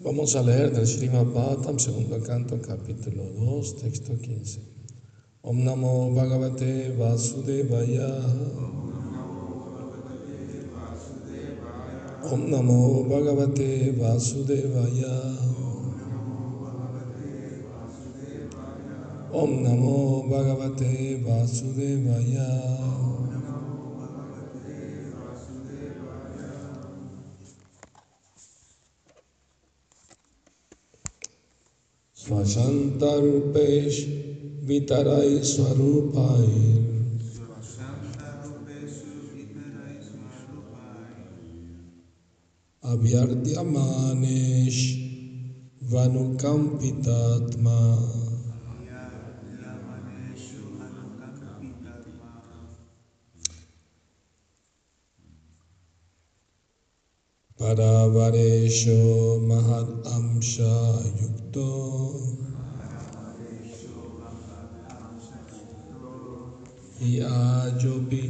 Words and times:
Vamos 0.00 0.36
a 0.36 0.42
leer 0.42 0.70
del 0.70 0.86
Srimad 0.86 1.26
Bhattam, 1.34 1.76
segundo 1.76 2.20
canto, 2.20 2.56
capítulo 2.60 3.24
2, 3.34 3.74
texto 3.82 4.16
15. 4.16 4.60
Om 5.42 5.64
Namo 5.64 6.12
Bhagavate 6.14 6.94
Vasudevaya. 6.96 8.06
Om 12.30 12.48
Namo 12.48 13.02
Bhagavate 13.08 13.92
Vasudevaya. 13.98 15.16
Om 19.32 19.62
Namo 19.64 20.22
Bhagavate 20.30 21.20
Vasudevaya. 21.26 23.27
स्वसन्तरूपेश 32.28 34.06
वितराय 34.64 35.38
स्वरूपाय। 35.38 36.46
अभ्यर्थ्यमानेश 42.82 44.98
वनुकम्पितात्मा। 45.92 47.78
අරවරේෂු 57.68 58.98
මහත් 59.48 59.88
අම්ශා 60.16 60.92
යුක්තෝ 61.20 62.20
යාජෝපි 67.16 68.22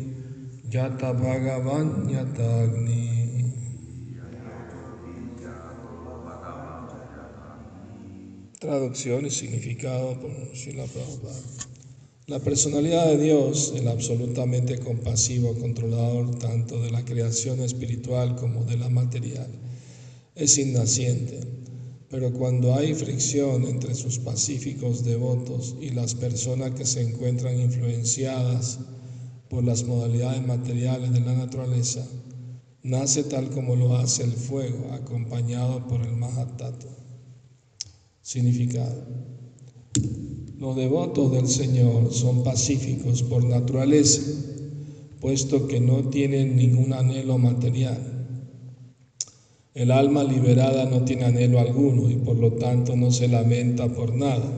ජත 0.72 1.00
භගවන් 1.20 1.89
යතග්නි 2.14 3.05
Traducción 8.61 9.25
y 9.25 9.30
significado 9.30 10.19
por 10.20 10.33
Sila 10.52 10.84
Prabhupada. 10.84 11.78
La 12.29 12.41
personalidad 12.41 13.07
de 13.07 13.17
Dios, 13.17 13.73
el 13.75 13.89
absolutamente 13.89 14.79
compasivo 14.81 15.55
controlador 15.55 16.39
tanto 16.39 16.79
de 16.79 16.91
la 16.91 17.03
creación 17.03 17.61
espiritual 17.61 18.37
como 18.37 18.65
de 18.65 18.77
la 18.77 18.91
material, 18.91 19.48
es 20.35 20.59
innaciente, 20.59 21.41
pero 22.11 22.31
cuando 22.35 22.75
hay 22.75 22.93
fricción 22.93 23.65
entre 23.65 23.95
sus 23.95 24.19
pacíficos 24.19 25.05
devotos 25.05 25.77
y 25.81 25.89
las 25.89 26.15
personas 26.15 26.73
que 26.73 26.85
se 26.85 27.01
encuentran 27.01 27.59
influenciadas 27.59 28.79
por 29.48 29.65
las 29.65 29.85
modalidades 29.85 30.47
materiales 30.47 31.11
de 31.15 31.20
la 31.20 31.33
naturaleza, 31.33 32.07
nace 32.83 33.25
tal 33.25 33.48
como 33.48 33.75
lo 33.75 33.97
hace 33.97 34.25
el 34.25 34.33
fuego, 34.33 34.92
acompañado 34.92 35.89
por 35.89 36.03
el 36.03 36.15
Mahatattva. 36.15 36.95
Significado. 38.20 39.48
Los 40.59 40.75
devotos 40.75 41.31
del 41.31 41.47
Señor 41.47 42.12
son 42.12 42.42
pacíficos 42.42 43.23
por 43.23 43.45
naturaleza, 43.45 44.20
puesto 45.20 45.69
que 45.69 45.78
no 45.78 46.09
tienen 46.09 46.56
ningún 46.56 46.92
anhelo 46.92 47.39
material. 47.39 47.97
El 49.73 49.92
alma 49.92 50.25
liberada 50.25 50.84
no 50.86 51.05
tiene 51.05 51.27
anhelo 51.27 51.61
alguno 51.61 52.11
y 52.11 52.17
por 52.17 52.39
lo 52.39 52.55
tanto 52.55 52.97
no 52.97 53.12
se 53.12 53.29
lamenta 53.29 53.86
por 53.86 54.17
nada. 54.17 54.51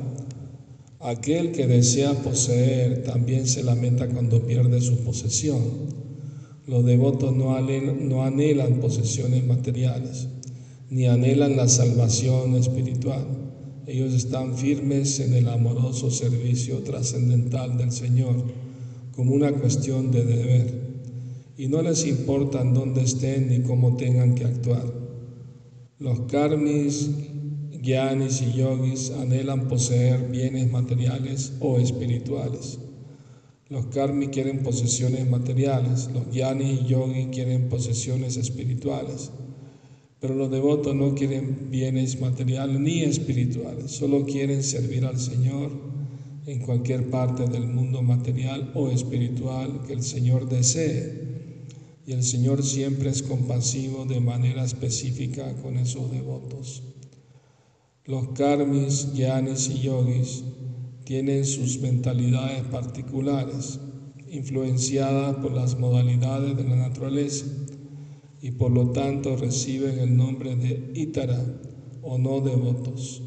Aquel 1.01 1.53
que 1.53 1.67
desea 1.67 2.15
poseer 2.15 3.03
también 3.03 3.47
se 3.47 3.63
lamenta 3.63 4.09
cuando 4.09 4.47
pierde 4.47 4.81
su 4.81 5.05
posesión. 5.05 5.61
Los 6.67 6.87
devotos 6.87 7.37
no 7.37 7.55
anhelan, 7.57 8.81
posesiones 8.81 9.47
materiales, 9.47 10.29
ni 10.89 11.05
anhelan 11.05 11.59
la 11.59 11.69
salvación 11.69 12.55
espiritual 12.55 13.40
ellos 13.91 14.15
están 14.15 14.57
firmes 14.57 15.19
en 15.19 15.35
el 15.35 15.49
amoroso 15.49 16.13
servicio 16.13 16.79
trascendental 16.85 17.77
del 17.77 17.91
Señor 17.91 18.37
como 19.11 19.35
una 19.35 19.51
cuestión 19.53 20.13
de 20.13 20.25
deber 20.25 20.91
y 21.57 21.67
no 21.67 21.83
les 21.83 22.07
importa 22.07 22.61
en 22.61 22.73
dónde 22.73 23.03
estén 23.03 23.49
ni 23.49 23.63
cómo 23.63 23.97
tengan 23.97 24.37
que 24.37 24.45
actuar. 24.45 24.85
Los 25.99 26.21
karmis, 26.21 27.11
gyanis 27.83 28.43
y 28.43 28.53
yogis 28.53 29.11
anhelan 29.11 29.67
poseer 29.67 30.29
bienes 30.31 30.71
materiales 30.71 31.53
o 31.59 31.79
espirituales. 31.79 32.79
Los 33.69 33.87
karmis 33.87 34.29
quieren 34.29 34.63
posesiones 34.63 35.29
materiales, 35.29 36.09
los 36.15 36.31
gyanis 36.31 36.83
y 36.83 36.87
yogis 36.87 37.27
quieren 37.33 37.69
posesiones 37.69 38.37
espirituales. 38.37 39.33
Pero 40.21 40.35
los 40.35 40.51
devotos 40.51 40.95
no 40.95 41.15
quieren 41.15 41.71
bienes 41.71 42.21
materiales 42.21 42.79
ni 42.79 43.01
espirituales, 43.01 43.91
solo 43.91 44.27
quieren 44.27 44.63
servir 44.63 45.07
al 45.07 45.19
Señor 45.19 45.71
en 46.45 46.61
cualquier 46.61 47.09
parte 47.09 47.47
del 47.47 47.67
mundo 47.67 48.03
material 48.03 48.71
o 48.75 48.91
espiritual 48.91 49.81
que 49.87 49.95
el 49.95 50.03
Señor 50.03 50.47
desee. 50.47 51.31
Y 52.07 52.13
el 52.13 52.23
Señor 52.23 52.63
siempre 52.63 53.09
es 53.09 53.23
compasivo 53.23 54.05
de 54.05 54.21
manera 54.21 54.65
específica 54.65 55.55
con 55.63 55.79
esos 55.79 56.11
devotos. 56.11 56.83
Los 58.05 58.29
karmis, 58.31 59.15
yanis 59.15 59.69
y 59.69 59.83
yogis 59.83 60.45
tienen 61.05 61.47
sus 61.47 61.81
mentalidades 61.81 62.65
particulares, 62.65 63.81
influenciadas 64.31 65.37
por 65.37 65.53
las 65.53 65.79
modalidades 65.79 66.57
de 66.57 66.65
la 66.65 66.77
naturaleza 66.77 67.47
y 68.41 68.53
por 68.53 68.71
lo 68.71 68.91
tanto 68.91 69.37
reciben 69.37 69.99
el 69.99 70.17
nombre 70.17 70.57
de 70.57 70.93
Ítara 70.95 71.43
o 72.03 72.19
no 72.19 72.41
devotos. 72.41 73.23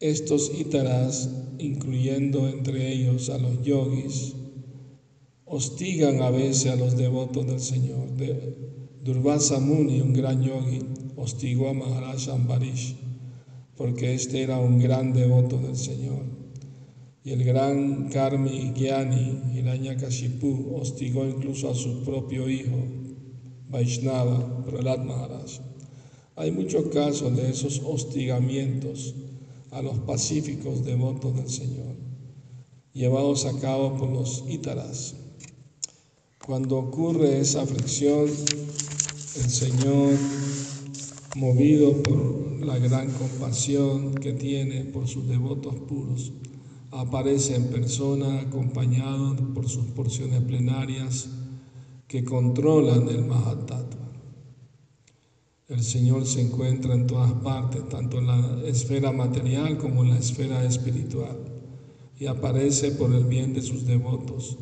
Estos 0.00 0.52
Ítaras, 0.58 1.28
incluyendo 1.58 2.48
entre 2.48 2.92
ellos 2.92 3.30
a 3.30 3.38
los 3.38 3.62
yogis, 3.62 4.34
hostigan 5.44 6.22
a 6.22 6.30
veces 6.30 6.72
a 6.72 6.76
los 6.76 6.96
devotos 6.96 7.46
del 7.46 7.60
Señor. 7.60 8.10
De 8.16 8.56
Durvasa 9.02 9.58
Muni, 9.58 10.00
un 10.00 10.12
gran 10.12 10.42
yogi, 10.42 10.80
hostigó 11.16 11.68
a 11.68 11.74
Maharaj 11.74 12.28
Ambarish 12.28 12.96
porque 13.78 14.12
este 14.12 14.42
era 14.42 14.58
un 14.58 14.80
gran 14.80 15.12
devoto 15.12 15.56
del 15.56 15.76
Señor. 15.76 16.24
Y 17.22 17.30
el 17.30 17.44
gran 17.44 18.08
Karmi 18.08 18.72
Gyani 18.74 19.54
Hiranyakashipu 19.54 20.74
hostigó 20.74 21.24
incluso 21.26 21.70
a 21.70 21.74
su 21.74 22.02
propio 22.02 22.48
hijo, 22.50 22.76
Vaishnava, 23.70 24.64
Prahlad 24.64 25.04
Maharaj. 25.04 25.60
Hay 26.36 26.50
muchos 26.52 26.86
casos 26.86 27.36
de 27.36 27.50
esos 27.50 27.82
hostigamientos 27.84 29.14
a 29.70 29.82
los 29.82 29.98
pacíficos 29.98 30.84
devotos 30.84 31.36
del 31.36 31.50
Señor, 31.50 31.94
llevados 32.94 33.44
a 33.44 33.58
cabo 33.60 33.98
por 33.98 34.08
los 34.08 34.44
ítaras. 34.48 35.16
Cuando 36.46 36.78
ocurre 36.78 37.40
esa 37.40 37.62
aflicción, 37.62 38.26
el 38.26 39.50
Señor, 39.50 40.14
movido 41.36 42.02
por 42.02 42.64
la 42.64 42.78
gran 42.78 43.10
compasión 43.10 44.14
que 44.14 44.32
tiene 44.32 44.84
por 44.84 45.06
sus 45.08 45.28
devotos 45.28 45.74
puros, 45.86 46.32
aparece 46.90 47.54
en 47.56 47.66
persona 47.66 48.40
acompañado 48.40 49.36
por 49.52 49.68
sus 49.68 49.84
porciones 49.88 50.40
plenarias 50.40 51.28
que 52.08 52.24
controlan 52.24 53.06
el 53.10 53.26
Mahatattva. 53.26 54.08
El 55.68 55.82
Señor 55.82 56.24
se 56.24 56.40
encuentra 56.40 56.94
en 56.94 57.06
todas 57.06 57.30
partes, 57.34 57.86
tanto 57.90 58.18
en 58.18 58.26
la 58.26 58.62
esfera 58.64 59.12
material 59.12 59.76
como 59.76 60.02
en 60.02 60.10
la 60.10 60.18
esfera 60.18 60.64
espiritual, 60.64 61.36
y 62.18 62.24
aparece 62.24 62.92
por 62.92 63.12
el 63.12 63.24
bien 63.24 63.52
de 63.52 63.60
sus 63.60 63.84
devotos, 63.84 64.56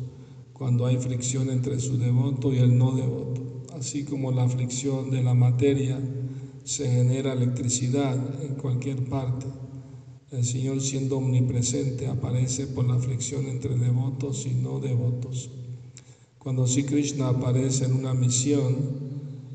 cuando 0.51 0.85
hay 0.85 0.97
fricción 0.97 1.49
entre 1.49 1.79
su 1.79 1.97
devoto 1.97 2.53
y 2.53 2.57
el 2.57 2.77
no 2.77 2.91
devoto, 2.91 3.63
así 3.73 4.03
como 4.03 4.33
la 4.33 4.49
fricción 4.49 5.09
de 5.09 5.23
la 5.23 5.33
materia 5.33 5.97
se 6.65 6.91
genera 6.91 7.31
electricidad 7.31 8.17
en 8.43 8.55
cualquier 8.55 9.05
parte. 9.05 9.45
El 10.31 10.43
Señor 10.43 10.81
siendo 10.81 11.19
omnipresente 11.19 12.07
aparece 12.07 12.67
por 12.67 12.85
la 12.85 12.97
fricción 12.97 13.45
entre 13.45 13.77
devotos 13.77 14.45
y 14.45 14.53
no 14.53 14.81
devotos. 14.81 15.49
Cuando 16.47 16.65
Sri 16.65 16.85
Krishna 16.85 17.27
aparece 17.27 17.83
en 17.83 17.93
una 17.93 18.13
misión, 18.13 18.77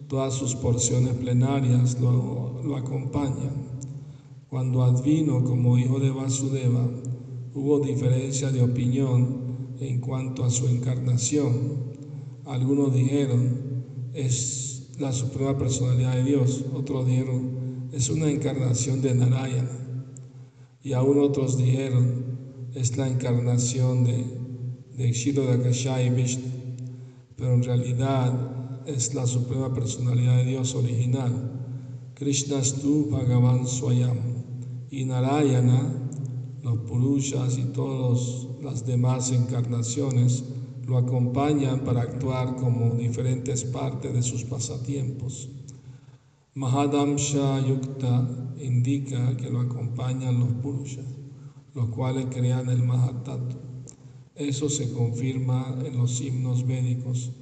todas 0.08 0.34
sus 0.34 0.54
porciones 0.54 1.14
plenarias 1.14 1.98
lo, 1.98 2.76
acompañan. 2.76 3.80
Cuando 4.50 4.82
advino 4.82 5.42
como 5.42 5.78
hijo 5.78 5.98
de 5.98 6.10
Vasudeva, 6.10 6.86
hubo 7.54 7.80
diferencia 7.80 8.52
de 8.52 8.60
opinión 8.60 9.76
en 9.80 10.02
cuanto 10.02 10.44
a 10.44 10.50
su 10.50 10.66
encarnación. 10.66 11.94
Algunos 12.44 12.92
dijeron, 12.92 14.12
es 14.12 14.90
la 14.98 15.12
suprema 15.12 15.56
personalidad 15.56 16.16
de 16.16 16.24
Dios, 16.24 16.62
otros 16.74 17.06
dijeron, 17.06 17.88
es 17.90 18.10
una 18.10 18.30
encarnación 18.30 19.00
de 19.00 19.14
Narayana. 19.14 20.06
Y 20.82 20.92
aún 20.92 21.20
otros 21.20 21.56
dijeron, 21.56 22.68
es 22.74 22.98
la 22.98 23.08
encarnación 23.08 24.04
de, 24.04 24.26
de 24.98 25.08
y 25.08 26.10
Vishnu, 26.10 26.61
pero 27.42 27.54
en 27.54 27.64
realidad 27.64 28.86
es 28.86 29.14
la 29.14 29.26
suprema 29.26 29.74
personalidad 29.74 30.36
de 30.36 30.44
Dios 30.44 30.76
original. 30.76 32.12
Krishna 32.14 32.62
tu 32.80 33.10
Bhagavan 33.10 33.66
Swayam 33.66 34.16
y 34.92 35.04
Narayana, 35.04 36.08
los 36.62 36.78
Purushas 36.88 37.58
y 37.58 37.64
todas 37.64 38.46
las 38.62 38.86
demás 38.86 39.32
encarnaciones 39.32 40.44
lo 40.86 40.98
acompañan 40.98 41.80
para 41.80 42.02
actuar 42.02 42.54
como 42.54 42.94
diferentes 42.94 43.64
partes 43.64 44.14
de 44.14 44.22
sus 44.22 44.44
pasatiempos. 44.44 45.50
Mahadamsha 46.54 47.58
Yukta 47.66 48.54
indica 48.60 49.36
que 49.36 49.50
lo 49.50 49.58
acompañan 49.62 50.38
los 50.38 50.52
Purushas, 50.62 51.06
los 51.74 51.88
cuales 51.88 52.26
crean 52.30 52.68
el 52.68 52.84
Mahatattva. 52.84 53.71
Eso 54.34 54.68
se 54.68 54.92
confirma 54.92 55.76
en 55.84 55.98
los 55.98 56.20
himnos 56.20 56.66
védicos. 56.66 57.32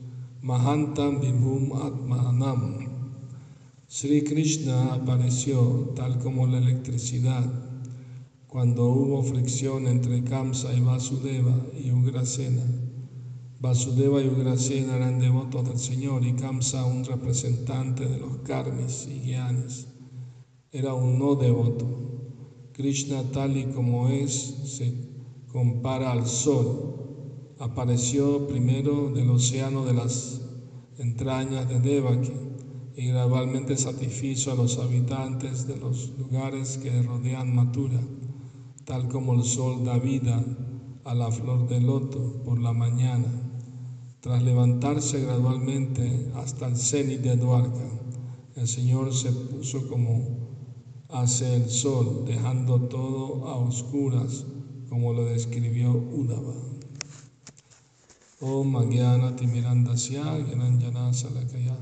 Mahantam 0.43 1.21
Vibhum 1.21 1.73
Atmanam. 1.73 2.89
Sri 3.87 4.23
Krishna 4.23 4.95
apareció 4.95 5.93
tal 5.97 6.19
como 6.19 6.47
la 6.47 6.59
electricidad 6.59 7.45
cuando 8.47 8.89
hubo 8.89 9.23
fricción 9.23 9.87
entre 9.87 10.25
Kamsa 10.25 10.73
y 10.75 10.81
Vasudeva 10.81 11.57
y 11.83 11.91
Ugrasena 11.93 12.65
Vasudeva 13.61 14.23
y 14.23 14.27
Ugrasena 14.29 14.97
eran 14.97 15.21
devotos 15.21 15.69
del 15.69 15.79
Señor 15.79 16.25
y 16.25 16.33
Kamsa, 16.33 16.87
un 16.87 17.05
representante 17.05 18.09
de 18.09 18.19
los 18.19 18.39
karmis 18.39 19.07
y 19.07 19.21
gyanis, 19.21 19.87
era 20.73 20.95
un 20.95 21.19
no 21.19 21.35
devoto. 21.35 21.87
Krishna, 22.73 23.23
tal 23.33 23.59
y 23.59 23.65
como 23.65 24.09
es, 24.09 24.33
se 24.65 25.10
compara 25.53 26.13
al 26.13 26.27
sol. 26.27 27.55
Apareció 27.59 28.47
primero 28.47 29.11
del 29.11 29.31
océano 29.31 29.85
de 29.85 29.95
las 29.95 30.41
entrañas 30.99 31.69
de 31.69 31.81
Devaki 31.81 32.33
y 32.97 33.09
gradualmente 33.09 33.77
satisfizo 33.77 34.53
a 34.53 34.55
los 34.55 34.79
habitantes 34.79 35.67
de 35.67 35.77
los 35.77 36.13
lugares 36.19 36.79
que 36.79 37.03
rodean 37.03 37.55
Mathura, 37.55 38.01
tal 38.85 39.09
como 39.09 39.35
el 39.35 39.45
sol 39.45 39.85
da 39.85 39.99
vida 39.99 40.45
a 41.05 41.15
la 41.15 41.31
flor 41.31 41.69
de 41.69 41.81
loto 41.81 42.43
por 42.45 42.59
la 42.61 42.73
mañana 42.73 43.51
tras 44.21 44.43
levantarse 44.43 45.23
gradualmente 45.23 46.31
hasta 46.37 46.67
el 46.67 46.77
cenit 46.77 47.23
de 47.23 47.37
Dwarka, 47.37 47.89
el 48.55 48.69
Señor 48.69 49.15
se 49.15 49.33
puso 49.33 49.89
como 49.89 51.07
hace 51.09 51.57
el 51.57 51.71
sol, 51.71 52.25
dejando 52.27 52.83
todo 52.83 53.49
a 53.49 53.57
oscuras, 53.57 54.45
como 54.91 55.13
lo 55.15 55.25
describió 55.25 55.93
Udava. 55.93 56.55
Om 58.41 58.73
Magyana 58.73 59.37
Timirandasya 59.37 60.25
Gyananjana 60.47 61.13
Salakaya 61.13 61.77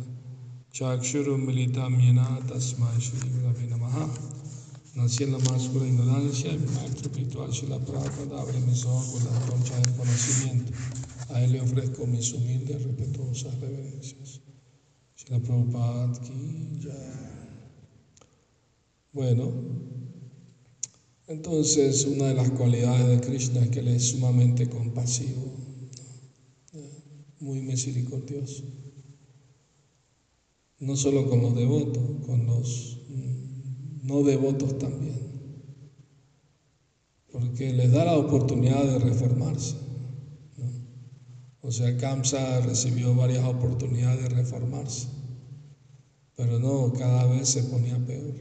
Chakshuru 0.71 1.39
Militam 1.39 1.99
Yena 1.99 2.39
Tasmai 2.47 3.01
Shri 3.01 3.69
Namaha 3.71 4.09
Nací 4.95 5.23
en 5.23 5.33
la 5.33 5.39
más 5.39 5.69
pura 5.69 5.87
ignorancia 5.87 6.53
mi 6.53 6.67
maestro 6.75 7.09
espiritual 7.09 7.51
Shila 7.51 7.79
Prabhupada 7.79 8.43
abre 8.43 8.59
mis 8.61 8.85
ojos 8.85 9.11
con 9.13 9.33
la 9.33 9.41
concha 9.47 9.79
del 9.79 9.95
conocimiento. 9.95 10.73
A 11.31 11.41
Él 11.41 11.53
le 11.53 11.61
ofrezco 11.61 12.05
mis 12.07 12.33
humildes, 12.33 12.83
respetuosas 12.83 13.55
reverencias. 13.61 14.41
la 15.29 15.39
Prabhupada 15.39 16.13
ya. 16.81 16.99
Bueno, 19.13 19.53
entonces 21.29 22.05
una 22.07 22.29
de 22.29 22.35
las 22.35 22.51
cualidades 22.51 23.07
de 23.07 23.27
Krishna 23.27 23.63
es 23.63 23.71
que 23.71 23.81
Él 23.81 23.89
es 23.89 24.09
sumamente 24.11 24.69
compasivo, 24.69 25.53
muy 27.41 27.61
misericordioso. 27.61 28.65
No 30.81 30.97
solo 30.97 31.29
con 31.29 31.43
los 31.43 31.55
devotos, 31.55 32.27
con 32.27 32.47
los 32.47 32.99
no 34.09 34.23
devotos 34.23 34.79
también. 34.79 35.19
Porque 37.31 37.73
les 37.73 37.93
da 37.93 38.07
la 38.07 38.17
oportunidad 38.17 38.83
de 38.85 38.99
reformarse. 38.99 39.77
O 41.61 41.71
sea, 41.71 41.95
Kamsa 41.99 42.61
recibió 42.61 43.15
varias 43.15 43.45
oportunidades 43.45 44.23
de 44.23 44.29
reformarse, 44.31 45.09
pero 46.35 46.59
no, 46.59 46.95
cada 46.95 47.27
vez 47.27 47.51
se 47.51 47.65
ponía 47.65 47.99
peor, 48.07 48.37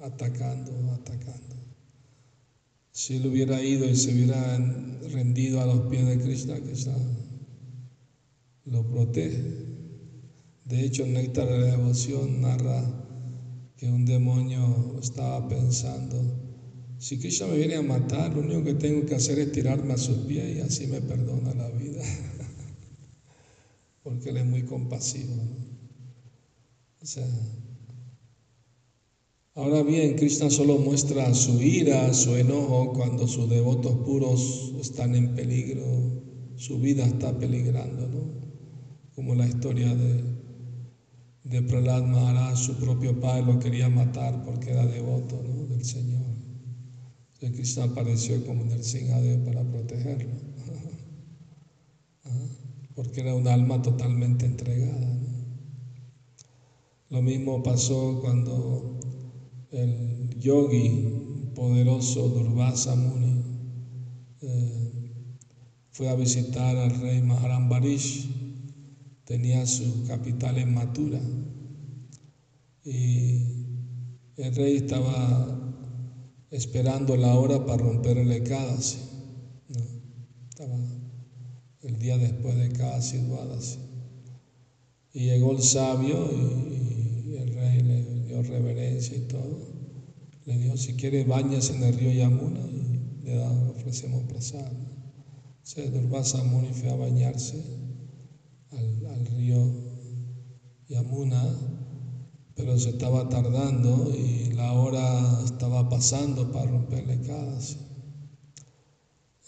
atacando, 0.00 0.72
atacando. 0.92 1.45
Si 2.96 3.16
él 3.16 3.26
hubiera 3.26 3.62
ido 3.62 3.84
y 3.84 3.94
se 3.94 4.10
hubiera 4.10 4.56
rendido 5.12 5.60
a 5.60 5.66
los 5.66 5.80
pies 5.90 6.06
de 6.06 6.18
Krishna, 6.18 6.58
quizá 6.58 6.96
lo 8.64 8.90
protege. 8.90 9.42
De 10.64 10.82
hecho, 10.82 11.04
el 11.04 11.12
Néctar 11.12 11.46
de 11.46 11.58
la 11.58 11.66
Devoción 11.72 12.40
narra 12.40 12.82
que 13.76 13.92
un 13.92 14.06
demonio 14.06 14.98
estaba 14.98 15.46
pensando, 15.46 16.22
si 16.96 17.18
Krishna 17.18 17.48
me 17.48 17.58
viene 17.58 17.76
a 17.76 17.82
matar, 17.82 18.34
lo 18.34 18.40
único 18.40 18.64
que 18.64 18.72
tengo 18.72 19.04
que 19.04 19.16
hacer 19.16 19.40
es 19.40 19.52
tirarme 19.52 19.92
a 19.92 19.98
sus 19.98 20.16
pies 20.20 20.56
y 20.56 20.60
así 20.60 20.86
me 20.86 21.02
perdona 21.02 21.52
la 21.52 21.68
vida. 21.68 22.02
porque 24.04 24.30
Él 24.30 24.38
es 24.38 24.46
muy 24.46 24.62
compasivo. 24.62 25.34
O 27.02 27.04
sea, 27.04 27.28
ahora 29.56 29.82
bien, 29.82 30.16
Krishna 30.16 30.50
solo 30.50 30.78
muestra 30.78 31.34
su 31.34 31.60
ira, 31.60 32.12
su 32.14 32.36
enojo 32.36 32.92
cuando 32.92 33.26
sus 33.26 33.48
devotos 33.48 33.96
puros 34.04 34.74
están 34.80 35.14
en 35.14 35.34
peligro, 35.34 35.82
su 36.56 36.78
vida 36.78 37.04
está 37.04 37.36
peligrando, 37.36 38.06
¿no? 38.06 38.36
Como 39.14 39.34
la 39.34 39.48
historia 39.48 39.94
de, 39.94 40.22
de 41.44 41.62
Maharaj, 42.06 42.56
su 42.56 42.76
propio 42.76 43.18
padre 43.18 43.46
lo 43.46 43.58
quería 43.58 43.88
matar 43.88 44.44
porque 44.44 44.70
era 44.70 44.86
devoto 44.86 45.42
¿no? 45.42 45.66
del 45.66 45.84
Señor. 45.84 46.36
Entonces 47.34 47.56
Krishna 47.56 47.84
apareció 47.84 48.44
como 48.44 48.64
el 48.64 49.44
para 49.44 49.64
protegerlo 49.64 50.34
porque 52.94 53.22
era 53.22 53.34
un 53.34 53.48
alma 53.48 53.80
totalmente 53.80 54.44
entregada. 54.44 55.16
Lo 57.08 57.22
mismo 57.22 57.62
pasó 57.62 58.20
cuando 58.20 58.98
el 59.72 60.38
yogi 60.38 61.50
poderoso 61.54 62.28
Durvasa 62.28 62.94
Muni 62.94 63.42
eh, 64.42 64.92
fue 65.90 66.08
a 66.08 66.14
visitar 66.14 66.76
al 66.76 67.00
rey 67.00 67.22
Maharambarish, 67.22 68.28
tenía 69.24 69.66
su 69.66 70.04
capital 70.06 70.58
en 70.58 70.74
Mathura 70.74 71.20
y 72.84 73.40
el 74.36 74.54
rey 74.54 74.76
estaba 74.76 75.74
esperando 76.50 77.16
la 77.16 77.34
hora 77.34 77.64
para 77.66 77.82
romper 77.82 78.18
el 78.18 78.30
Ekadasi. 78.30 78.98
Estaba 80.50 80.78
el 81.82 81.98
día 81.98 82.18
después 82.18 82.54
de 82.56 83.02
situada. 83.02 83.58
Y 85.12 85.24
llegó 85.24 85.52
el 85.52 85.62
sabio 85.62 86.30
reverencia 88.42 89.16
y 89.16 89.22
todo. 89.22 89.58
Le 90.44 90.58
dijo, 90.58 90.76
si 90.76 90.94
quiere 90.94 91.24
bañas 91.24 91.70
en 91.70 91.82
el 91.82 91.96
río 91.96 92.12
Yamuna 92.12 92.60
y 92.60 93.24
le 93.24 93.40
ofrecemos 93.40 94.22
prasad. 94.24 94.70
Se 95.62 95.90
Durvasa 95.90 96.44
Muni 96.44 96.72
fue 96.72 96.90
a 96.90 96.96
bañarse 96.96 97.60
al, 98.70 99.26
río 99.26 99.58
Yamuna, 100.88 101.42
pero 102.54 102.78
se 102.78 102.90
estaba 102.90 103.28
tardando 103.28 104.14
y 104.14 104.52
la 104.52 104.72
hora 104.72 105.42
estaba 105.44 105.88
pasando 105.88 106.52
para 106.52 106.70
romperle 106.70 107.20
cada. 107.22 107.58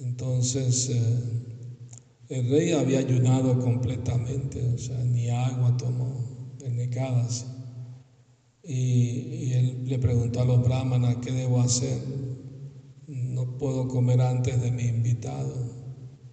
Entonces, 0.00 0.90
eh, 0.90 1.38
el 2.28 2.50
rey 2.50 2.73
había 2.73 2.99
ayunado 2.99 3.59
completamente, 3.61 4.61
o 4.75 4.78
sea, 4.78 5.02
ni 5.04 5.30
agua 5.30 5.76
tomó 5.76 6.57
en 6.61 6.78
necadas. 8.68 8.78
Y, 8.78 9.52
él 9.52 9.84
le 9.87 9.98
preguntó 9.98 10.40
a 10.40 10.44
los 10.44 10.62
brahmanas, 10.62 11.16
¿qué 11.22 11.32
debo 11.32 11.60
hacer? 11.60 11.98
No 13.06 13.56
puedo 13.58 13.88
comer 13.88 14.20
antes 14.20 14.60
de 14.60 14.70
mi 14.70 14.84
invitado, 14.84 15.54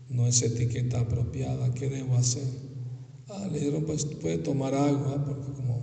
no 0.10 0.28
es 0.28 0.42
etiqueta 0.42 1.00
apropiada, 1.00 1.74
¿qué 1.74 1.90
debo 1.90 2.16
hacer? 2.16 2.48
Ah, 3.30 3.48
le 3.52 3.60
dijeron, 3.60 3.86
pues 3.86 4.06
puede 4.06 4.38
tomar 4.38 4.76
agua, 4.76 5.24
porque 5.26 5.52
como 5.54 5.82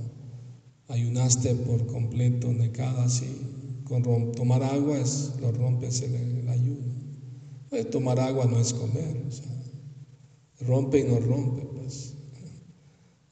ayunaste 0.89 1.55
por 1.55 1.87
completo 1.87 2.53
necadas 2.53 3.23
y 3.23 3.85
con 3.85 4.33
tomar 4.33 4.63
agua 4.63 4.99
es, 4.99 5.33
lo 5.41 5.51
rompes 5.53 6.03
el, 6.03 6.15
el 6.15 6.49
ayuno. 6.49 6.93
Pues 7.71 7.89
tomar 7.91 8.21
agua 8.21 8.45
no 8.45 8.59
es 8.59 8.75
comer, 8.75 9.25
o 9.27 9.31
sea, 9.31 9.47
rompe 10.61 11.01
y 11.01 11.05
no 11.05 11.19
rompe, 11.19 11.63
pues. 11.63 12.15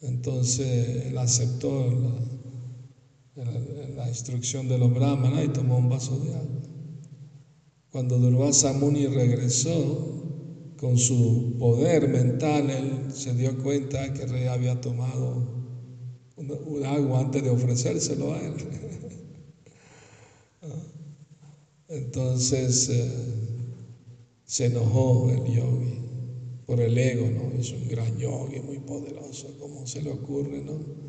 Entonces 0.01 1.07
él 1.07 1.19
aceptó 1.19 1.91
la, 1.91 2.40
instrucción 4.11 4.69
de 4.69 4.77
los 4.77 4.93
brahmanas 4.93 5.45
y 5.45 5.49
tomó 5.49 5.79
un 5.79 5.89
vaso 5.89 6.19
de 6.19 6.35
agua. 6.35 6.61
Cuando 7.91 8.19
Durvasa 8.19 8.73
Muni 8.73 9.07
regresó, 9.07 10.21
con 10.79 10.97
su 10.97 11.57
poder 11.59 12.09
mental, 12.09 12.71
él 12.71 13.13
se 13.13 13.35
dio 13.35 13.59
cuenta 13.63 14.15
que 14.15 14.23
el 14.23 14.31
rey 14.31 14.47
había 14.47 14.81
tomado 14.81 15.47
un, 16.37 16.85
agua 16.85 17.21
antes 17.21 17.43
de 17.43 17.51
ofrecérselo 17.51 18.33
a 18.33 18.41
él. 18.41 18.55
Entonces 21.89 22.89
eh, 22.89 23.11
se 24.45 24.67
enojó 24.67 25.31
el 25.31 25.45
yogi 25.53 25.99
por 26.65 26.81
el 26.81 26.97
ego, 26.97 27.29
¿no? 27.29 27.61
Es 27.61 27.73
un 27.73 27.87
gran 27.89 28.17
yogi 28.17 28.61
muy 28.61 28.79
poderoso, 28.79 29.55
¿cómo 29.59 29.87
se 29.87 30.01
le 30.01 30.13
ocurre, 30.13 30.63
no? 30.63 31.00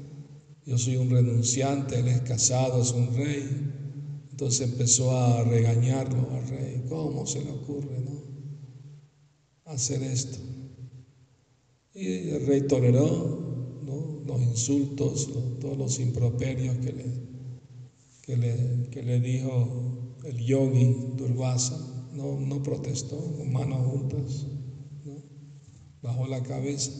Yo 0.65 0.77
soy 0.77 0.97
un 0.97 1.09
renunciante, 1.09 1.99
él 1.99 2.07
es 2.07 2.21
casado, 2.21 2.81
es 2.81 2.91
un 2.91 3.15
rey. 3.15 4.27
Entonces 4.31 4.61
empezó 4.61 5.15
a 5.15 5.43
regañarlo 5.43 6.31
al 6.35 6.47
rey, 6.47 6.85
¿cómo 6.89 7.25
se 7.25 7.43
le 7.43 7.51
ocurre, 7.51 7.99
no? 7.99 8.11
hacer 9.65 10.03
esto. 10.03 10.37
Y 11.93 12.29
el 12.29 12.45
rey 12.45 12.67
toleró 12.67 13.39
los 14.25 14.41
insultos, 14.41 15.29
todos 15.59 15.77
los 15.77 15.99
improperios 15.99 16.77
que 16.77 16.93
le, 16.93 17.05
que 18.21 18.37
le, 18.37 18.89
que 18.89 19.03
le 19.03 19.19
dijo 19.19 20.17
el 20.23 20.37
yogi 20.37 20.95
Durvasa. 21.17 21.77
No, 22.13 22.39
no 22.39 22.61
protestó, 22.61 23.17
con 23.17 23.53
manos 23.53 23.87
juntas, 23.87 24.45
bajó 26.01 26.27
la 26.27 26.43
cabeza. 26.43 26.91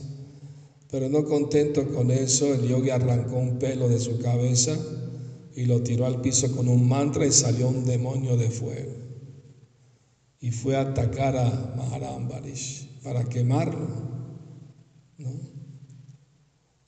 Pero 0.92 1.10
no 1.10 1.24
contento 1.24 1.88
con 1.94 2.12
eso, 2.12 2.54
el 2.54 2.68
yogi 2.68 2.90
arrancó 2.90 3.38
un 3.38 3.58
pelo 3.58 3.88
de 3.88 4.00
su 4.00 4.20
cabeza 4.20 4.78
y 5.56 5.66
lo 5.66 5.82
tiró 5.82 6.06
al 6.06 6.22
piso 6.22 6.54
con 6.56 6.68
un 6.68 6.88
mantra 6.88 7.26
y 7.26 7.32
salió 7.32 7.70
un 7.70 7.86
demonio 7.86 8.36
de 8.36 8.50
fuego 8.50 9.02
y 10.42 10.50
fue 10.50 10.76
a 10.76 10.82
atacar 10.82 11.38
a 11.38 11.74
Maharambarish 11.78 13.00
para 13.04 13.24
quemarlo. 13.26 14.10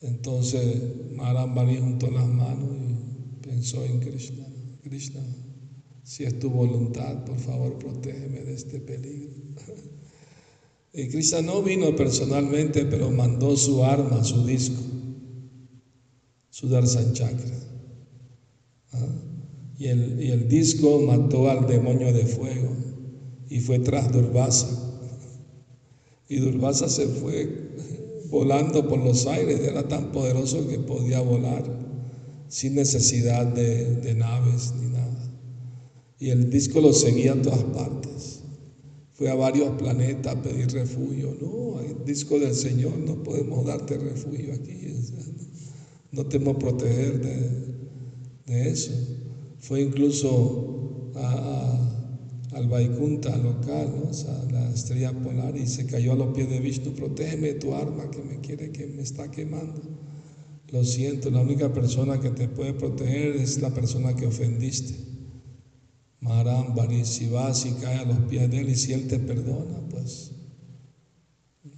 Entonces 0.02 1.12
Maharambarish 1.12 1.80
juntó 1.80 2.10
las 2.10 2.28
manos 2.28 2.72
y 2.76 3.42
pensó 3.42 3.84
en 3.86 4.00
Krishna. 4.00 4.46
Krishna, 4.82 5.22
si 6.04 6.26
es 6.26 6.38
tu 6.40 6.50
voluntad, 6.50 7.24
por 7.24 7.38
favor, 7.38 7.78
protégeme 7.78 8.42
de 8.42 8.54
este 8.54 8.80
peligro. 8.80 9.32
Y 10.94 11.08
Krishna 11.08 11.42
no 11.42 11.64
vino 11.64 11.96
personalmente, 11.96 12.86
pero 12.86 13.10
mandó 13.10 13.58
su 13.58 13.84
arma, 13.84 14.24
su 14.24 14.46
disco, 14.46 14.80
su 16.52 16.70
Darsan 16.70 17.14
Chakra. 17.14 17.58
¿ah? 18.92 19.08
Y, 19.80 19.88
el, 19.88 20.48
disco 20.48 21.02
mató 21.02 21.50
al 21.50 21.66
demonio 21.66 22.14
de 22.14 22.28
fuego 22.28 22.70
y 23.50 23.60
fue 23.60 23.80
tras 23.80 24.12
Durvasa. 24.12 24.70
Y 26.30 26.38
Durvasa 26.38 26.88
se 26.88 27.08
fue 27.08 27.72
volando 28.30 28.88
por 28.88 29.00
los 29.00 29.26
aires, 29.26 29.62
era 29.62 29.88
tan 29.88 30.12
poderoso 30.12 30.68
que 30.68 30.80
podía 30.80 31.22
volar 31.22 31.64
sin 32.48 32.76
necesidad 32.76 33.48
de, 33.48 34.14
naves 34.16 34.74
ni 34.80 34.90
nada. 34.92 35.32
Y 36.20 36.30
el 36.30 36.50
disco 36.52 36.82
lo 36.82 36.94
seguía 36.94 37.34
a 37.34 37.42
todas 37.42 37.64
partes. 37.64 38.33
Fue 39.14 39.30
a 39.30 39.36
varios 39.36 39.70
planetas 39.78 40.36
a 40.36 40.42
pedir 40.42 40.72
refugio. 40.72 41.36
No, 41.40 41.80
el 41.80 42.04
disco 42.04 42.40
del 42.40 42.56
Señor, 42.56 42.98
no 42.98 43.22
podemos 43.22 43.66
darte 43.66 43.98
refugio 43.98 44.54
aquí. 44.54 44.74
No 46.12 46.26
te 46.26 46.40
podemos 46.40 46.64
proteger 46.64 47.22
de, 48.46 48.70
eso. 48.70 48.92
Fue 49.60 49.82
incluso 49.82 51.12
al 51.16 52.68
Vaikunta 52.68 53.36
local, 53.38 53.94
¿no? 53.96 54.52
la 54.52 54.70
estrella 54.72 55.12
polar, 55.12 55.58
y 55.58 55.66
se 55.66 55.86
cayó 55.88 56.14
a 56.14 56.16
los 56.16 56.36
pies 56.36 56.50
de 56.50 56.60
Vishnu, 56.60 56.94
protégeme 56.94 57.54
tu 57.54 57.74
arma 57.74 58.10
que 58.12 58.22
me 58.22 58.40
quiere, 58.42 58.72
que 58.72 58.86
me 58.88 59.02
está 59.02 59.32
quemando. 59.32 59.82
Lo 60.72 60.84
siento, 60.84 61.30
la 61.30 61.42
única 61.42 61.72
persona 61.74 62.20
que 62.20 62.30
te 62.30 62.48
puede 62.48 62.74
proteger 62.74 63.36
es 63.36 63.62
la 63.62 63.74
persona 63.74 64.16
que 64.16 64.28
ofendiste. 64.28 65.13
Maharam 66.24 66.74
si 67.04 67.28
vas 67.28 67.66
y 67.66 67.74
cae 67.74 67.98
a 67.98 68.06
los 68.06 68.18
pies 68.30 68.50
de 68.50 68.62
él 68.62 68.70
y 68.70 68.76
si 68.76 68.94
él 68.94 69.08
te 69.08 69.20
perdona, 69.20 69.82
pues 69.90 70.32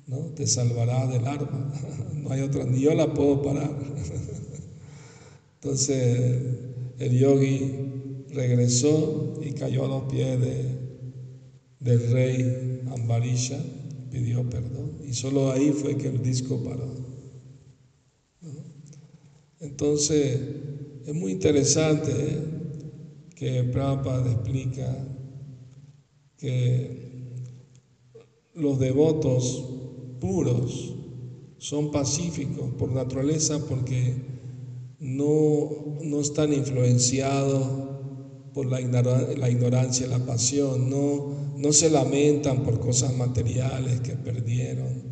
¿no? 0.06 0.20
te 0.36 0.46
salvará 0.46 1.08
del 1.08 1.26
arma. 1.28 1.72
No 2.16 2.32
hay 2.32 2.42
otra, 2.42 2.66
ni 2.66 2.82
yo 2.82 2.94
la 2.96 3.14
puedo 3.14 3.42
parar. 3.42 3.72
Entonces 5.56 6.38
el 7.00 7.20
yogi 7.20 8.26
regresó 8.30 9.34
y 9.42 9.52
cayó 9.52 9.86
a 9.86 9.88
los 9.88 10.04
pies 10.12 10.40
del 11.80 12.12
rey 12.12 12.84
Ambarisha, 12.90 13.60
pidió 14.12 14.48
perdón. 14.50 15.02
Y 15.08 15.14
solo 15.14 15.52
ahí 15.52 15.72
fue 15.72 15.98
que 15.98 16.08
el 16.08 16.22
disco 16.22 16.64
paró. 16.64 16.94
Entonces, 19.60 20.40
es 21.06 21.14
muy 21.14 21.32
interesante 21.32 22.12
¿eh? 22.12 22.55
Que 23.36 23.64
Prabhupada 23.64 24.32
explica 24.32 25.08
que 26.38 27.06
los 28.54 28.80
devotos 28.80 29.66
puros 30.20 30.96
son 31.58 31.92
pacíficos 31.92 32.72
por 32.78 32.92
naturaleza 32.92 33.60
porque 33.68 34.16
no, 35.00 35.98
no 36.02 36.22
están 36.22 36.54
influenciados 36.54 37.86
por 38.54 38.68
la, 38.68 38.80
ignorancia, 38.80 40.08
la 40.08 40.26
pasión, 40.26 40.90
no, 40.90 41.54
no 41.58 41.74
se 41.74 41.90
lamentan 41.90 42.64
por 42.64 42.80
cosas 42.80 43.14
materiales 43.18 44.00
que 44.00 44.14
perdieron 44.14 45.04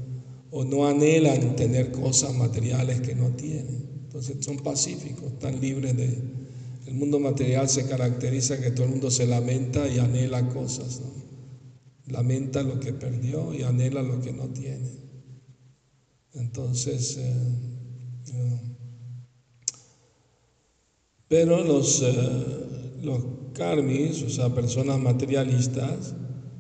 o 0.50 0.64
no 0.64 0.88
anhelan 0.88 1.56
tener 1.56 1.92
cosas 1.92 2.34
materiales 2.36 3.02
que 3.02 3.16
no 3.16 3.32
tienen. 3.32 3.90
Entonces 4.04 4.38
son 4.46 4.58
pacíficos, 4.58 5.34
están 5.34 5.60
libres 5.60 5.98
de... 5.98 6.43
El 6.86 6.96
mundo 6.96 7.20
material 7.20 7.70
se 7.70 7.88
caracteriza 7.88 8.60
que 8.60 8.72
todo 8.72 8.86
el 8.86 8.92
mundo 8.92 9.10
se 9.10 9.26
lamenta 9.26 9.88
y 9.88 10.00
anhela 10.00 10.50
cosas, 10.50 11.02
lamenta 12.08 12.62
lo 12.62 12.80
que 12.80 12.94
perdió 12.94 13.54
y 13.54 13.64
anhela 13.64 14.04
lo 14.04 14.22
que 14.22 14.34
no 14.34 14.50
tiene. 14.50 14.90
Entonces, 16.34 17.18
eh, 17.18 17.34
eh, 18.34 18.60
pero 21.28 21.64
los, 21.64 22.02
eh, 22.02 22.98
los 23.02 23.24
karmis, 23.54 24.24
o 24.24 24.30
sea, 24.30 24.54
personas 24.54 25.00
materialistas, 25.00 26.16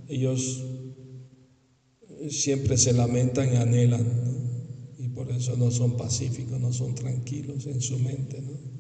ellos 0.08 0.64
siempre 2.30 2.78
se 2.78 2.94
lamentan 2.94 3.54
y 3.54 3.58
anhelan, 3.58 4.06
y 4.98 5.10
por 5.10 5.30
eso 5.32 5.58
no 5.58 5.70
son 5.70 5.98
pacíficos, 5.98 6.60
no 6.60 6.72
son 6.72 6.96
tranquilos 6.96 7.66
en 7.66 7.82
su 7.82 8.00
mente. 8.00 8.42
¿no? 8.42 8.73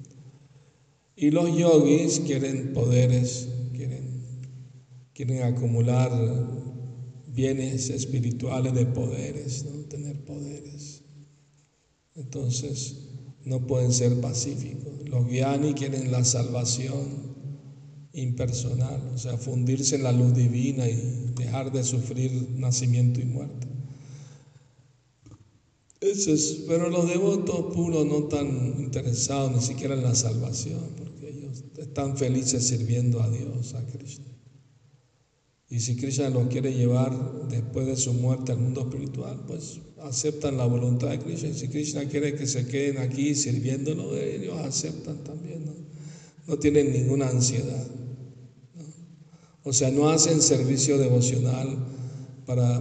Y 1.24 1.32
los 1.32 1.58
yogis 1.58 2.20
quieren 2.20 2.74
poderes, 2.74 3.48
quieren, 5.13 5.42
acumular 5.42 6.12
bienes 7.27 7.89
espirituales 7.89 8.74
de 8.74 8.86
poderes, 8.88 9.63
¿no? 9.63 9.86
tener 9.86 10.25
poderes. 10.25 11.03
Entonces 12.15 12.98
no 13.46 13.65
pueden 13.65 13.94
ser 13.94 14.20
pacíficos. 14.20 15.08
Los 15.08 15.30
gyani 15.30 15.74
quieren 15.75 16.12
la 16.12 16.25
salvación 16.25 17.08
impersonal, 18.12 19.12
o 19.15 19.18
sea, 19.18 19.38
fundirse 19.38 19.96
en 19.96 20.03
la 20.03 20.12
luz 20.12 20.34
divina 20.34 20.89
y 20.89 21.32
dejar 21.38 21.72
de 21.72 21.86
sufrir 21.86 22.50
nacimiento 22.58 23.22
y 23.22 23.25
muerte. 23.25 23.68
Eso 26.01 26.34
es, 26.34 26.65
pero 26.68 26.89
los 26.89 27.08
devotos 27.08 27.74
puros 27.74 28.06
no 28.06 28.27
están 28.27 28.75
interesados 28.77 29.53
ni 29.53 29.62
siquiera 29.62 29.94
en 29.94 30.03
la 30.03 30.15
salvación, 30.15 31.02
están 31.93 32.17
felices 32.17 32.67
sirviendo 32.67 33.21
a 33.21 33.29
Dios, 33.29 33.75
a 33.75 33.85
Krishna. 33.85 34.25
Y 35.69 35.79
si 35.79 35.95
Krishna 35.95 36.29
los 36.29 36.47
quiere 36.47 36.73
llevar 36.73 37.47
después 37.50 37.85
de 37.85 37.95
su 37.95 38.13
muerte 38.13 38.51
al 38.51 38.57
mundo 38.57 38.81
espiritual, 38.81 39.43
pues 39.47 39.79
aceptan 40.01 40.57
la 40.57 40.65
voluntad 40.65 41.09
de 41.09 41.19
Krishna. 41.19 41.50
Y 41.50 41.53
si 41.53 41.67
Krishna 41.67 42.05
quiere 42.05 42.35
que 42.35 42.47
se 42.47 42.65
queden 42.65 42.97
aquí 42.97 43.35
sirviéndolo, 43.35 44.17
ellos 44.17 44.57
aceptan 44.59 45.23
también. 45.23 45.65
No, 45.65 45.73
no 46.47 46.57
tienen 46.57 46.91
ninguna 46.91 47.29
ansiedad. 47.29 47.88
O 49.63 49.71
sea, 49.71 49.91
no 49.91 50.09
hacen 50.09 50.41
servicio 50.41 50.97
devocional 50.97 51.77
para, 52.47 52.79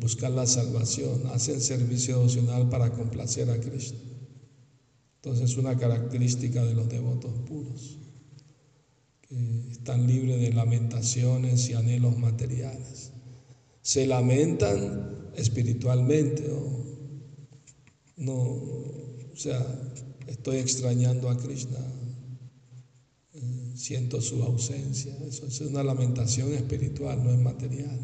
buscar 0.00 0.32
la 0.32 0.46
salvación, 0.46 1.26
hacen 1.32 1.60
servicio 1.60 2.16
devocional 2.16 2.68
para 2.68 2.92
complacer 2.92 3.50
a 3.50 3.58
Cristo. 3.60 3.98
Entonces 5.22 5.50
es 5.50 5.56
una 5.58 5.76
característica 5.76 6.64
de 6.64 6.74
los 6.74 6.88
devotos 6.88 7.32
puros, 7.46 7.98
que 9.30 9.72
están 9.72 10.06
libres 10.08 10.40
de 10.40 10.52
lamentaciones 10.52 11.68
y 11.70 11.74
anhelos 11.74 12.18
materiales. 12.18 13.12
Se 13.80 14.06
lamentan 14.06 15.30
espiritualmente, 15.36 16.50
no, 18.16 18.34
o 18.34 19.36
sea, 19.36 19.64
estoy 20.26 20.56
extrañando 20.56 21.30
a 21.30 21.38
Krishna, 21.38 21.78
siento 23.74 24.20
su 24.20 24.42
ausencia. 24.42 25.16
Eso 25.26 25.46
es 25.46 25.60
una 25.60 25.84
lamentación 25.84 26.52
espiritual, 26.52 27.22
no 27.22 27.30
es 27.30 27.38
material. 27.38 27.98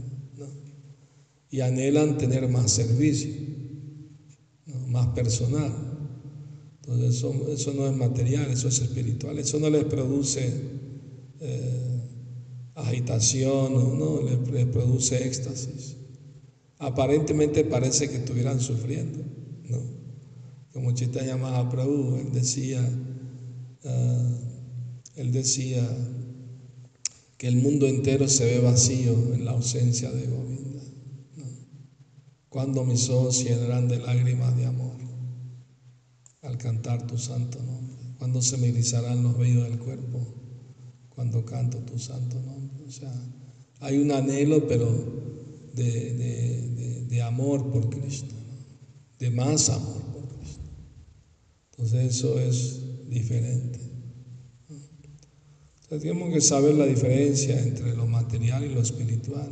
Y 1.50 1.60
anhelan 1.60 2.18
tener 2.18 2.48
más 2.48 2.70
servicio, 2.70 3.34
más 4.88 5.08
personal. 5.08 5.72
Entonces 6.76 7.16
eso, 7.16 7.72
no 7.74 7.86
es 7.86 7.96
material, 7.96 8.50
eso 8.50 8.68
es 8.68 8.80
espiritual. 8.80 9.38
Eso 9.38 9.58
no 9.58 9.68
les 9.68 9.84
produce 9.84 10.85
eh, 11.40 12.00
agitación, 12.74 13.98
no, 13.98 14.20
les, 14.22 14.66
produce 14.66 15.26
éxtasis. 15.26 15.96
Aparentemente 16.78 17.64
parece 17.64 18.08
que 18.08 18.16
estuvieran 18.16 18.60
sufriendo. 18.60 19.18
¿no? 19.68 19.78
Como 20.72 20.92
Chaitanya 20.92 21.36
Mahaprabhu, 21.36 22.16
él 22.16 22.32
decía, 22.32 22.86
ah, 23.84 24.38
él 25.16 25.32
decía 25.32 25.82
que 27.38 27.48
el 27.48 27.56
mundo 27.56 27.86
entero 27.86 28.28
se 28.28 28.44
ve 28.44 28.60
vacío 28.60 29.12
en 29.34 29.44
la 29.44 29.52
ausencia 29.52 30.10
de 30.10 30.26
Govinda. 30.26 30.82
Cuando 32.50 32.84
mis 32.84 33.08
ojos 33.10 33.42
llenarán 33.44 33.88
de 33.88 33.98
lágrimas 33.98 34.56
de 34.56 34.66
amor 34.66 34.96
al 36.42 36.56
cantar 36.58 37.06
tu 37.06 37.18
santo 37.18 37.58
nombre. 37.62 37.96
Cuando 38.18 38.40
se 38.40 38.56
me 38.56 38.68
erizarán 38.68 39.22
los 39.22 39.36
vellos 39.36 39.64
del 39.64 39.78
cuerpo 39.78 40.35
cuando 41.16 41.44
canto 41.46 41.78
tu 41.78 41.98
santo 41.98 42.38
nombre. 42.42 42.84
O 42.86 42.90
sea, 42.90 43.12
hay 43.80 43.96
un 43.96 44.12
anhelo, 44.12 44.68
pero 44.68 44.86
de, 45.72 47.22
amor 47.22 47.72
por 47.72 47.88
Cristo, 47.88 48.34
de 49.18 49.30
más 49.30 49.70
amor 49.70 50.02
por 50.12 50.28
Cristo. 50.28 50.60
Entonces 51.70 52.16
eso 52.16 52.38
es 52.38 53.08
diferente. 53.08 53.80
tenemos 55.88 56.32
que 56.32 56.40
saber 56.42 56.74
la 56.74 56.86
diferencia 56.86 57.60
entre 57.60 57.96
lo 57.96 58.06
material 58.06 58.64
y 58.64 58.74
lo 58.74 58.82
espiritual. 58.82 59.48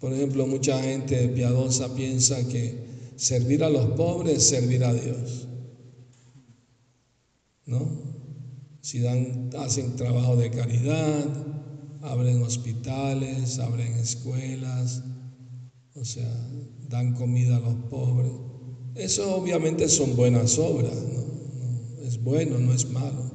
Por 0.00 0.12
ejemplo, 0.12 0.46
mucha 0.46 0.82
gente 0.82 1.28
piadosa 1.28 1.94
piensa 1.94 2.46
que 2.48 3.12
servir 3.16 3.64
a 3.64 3.70
los 3.70 3.86
pobres 3.92 4.38
es 4.38 4.48
servir 4.48 4.84
a 4.84 4.92
Dios. 4.92 5.46
¿No? 7.66 8.07
Si 8.88 9.00
dan, 9.00 9.50
hacen 9.58 9.96
trabajo 9.96 10.34
de 10.36 10.50
caridad, 10.50 11.26
abren 12.00 12.40
hospitales, 12.42 13.58
abren 13.58 13.92
escuelas, 13.92 15.04
o 15.94 16.06
sea, 16.06 16.48
dan 16.88 17.12
comida 17.12 17.58
a 17.58 17.60
los 17.60 17.74
pobres. 17.90 18.32
Eso 18.94 19.36
obviamente 19.36 19.90
son 19.90 20.16
buenas 20.16 20.58
obras, 20.58 20.94
¿no? 20.94 22.02
es 22.02 22.24
bueno, 22.24 22.58
no 22.60 22.72
es 22.72 22.88
malo, 22.88 23.30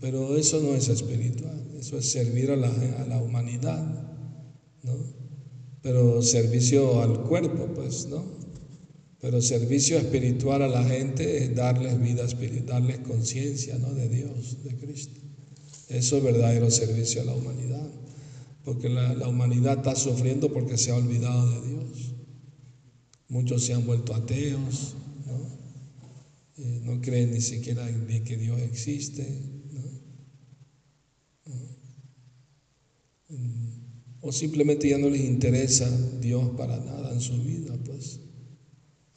pero 0.00 0.36
eso 0.36 0.60
no 0.60 0.74
es 0.74 0.88
espiritual, 0.88 1.76
eso 1.78 1.96
es 1.96 2.10
servir 2.10 2.50
a 2.50 2.56
la, 2.56 2.66
a 2.98 3.06
la 3.06 3.22
humanidad, 3.22 3.80
¿no? 4.82 4.96
Pero 5.80 6.22
servicio 6.22 7.00
al 7.02 7.22
cuerpo, 7.22 7.68
pues, 7.72 8.08
¿no? 8.08 8.37
Pero 9.20 9.42
servicio 9.42 9.98
espiritual 9.98 10.62
a 10.62 10.68
la 10.68 10.84
gente 10.84 11.42
es 11.42 11.54
darles 11.54 12.00
vida 12.00 12.24
espiritual, 12.24 12.82
darles 12.82 12.98
conciencia 12.98 13.76
¿no? 13.78 13.92
de 13.92 14.08
Dios, 14.08 14.62
de 14.62 14.76
Cristo. 14.76 15.20
Eso 15.88 16.18
es 16.18 16.22
verdadero 16.22 16.70
servicio 16.70 17.22
a 17.22 17.24
la 17.24 17.34
humanidad. 17.34 17.88
Porque 18.64 18.88
la, 18.88 19.28
humanidad 19.28 19.78
está 19.78 19.96
sufriendo 19.96 20.52
porque 20.52 20.78
se 20.78 20.92
ha 20.92 20.96
olvidado 20.96 21.50
de 21.50 21.68
Dios. 21.68 22.14
Muchos 23.28 23.64
se 23.64 23.72
han 23.72 23.84
vuelto 23.86 24.14
ateos, 24.14 24.94
¿no? 25.26 25.58
Eh, 26.62 26.80
no 26.84 27.00
creen 27.00 27.32
ni 27.32 27.40
siquiera 27.40 27.86
de 27.86 28.22
que 28.22 28.36
Dios 28.36 28.60
existe. 28.60 29.26
Mm. 33.28 33.68
O 34.20 34.32
simplemente 34.32 34.88
ya 34.88 34.98
no 34.98 35.08
les 35.08 35.22
interesa 35.22 35.88
Dios 36.20 36.50
para 36.56 36.76
nada 36.78 37.12
en 37.12 37.20
su 37.20 37.42
vida, 37.42 37.74
pues 37.84 38.20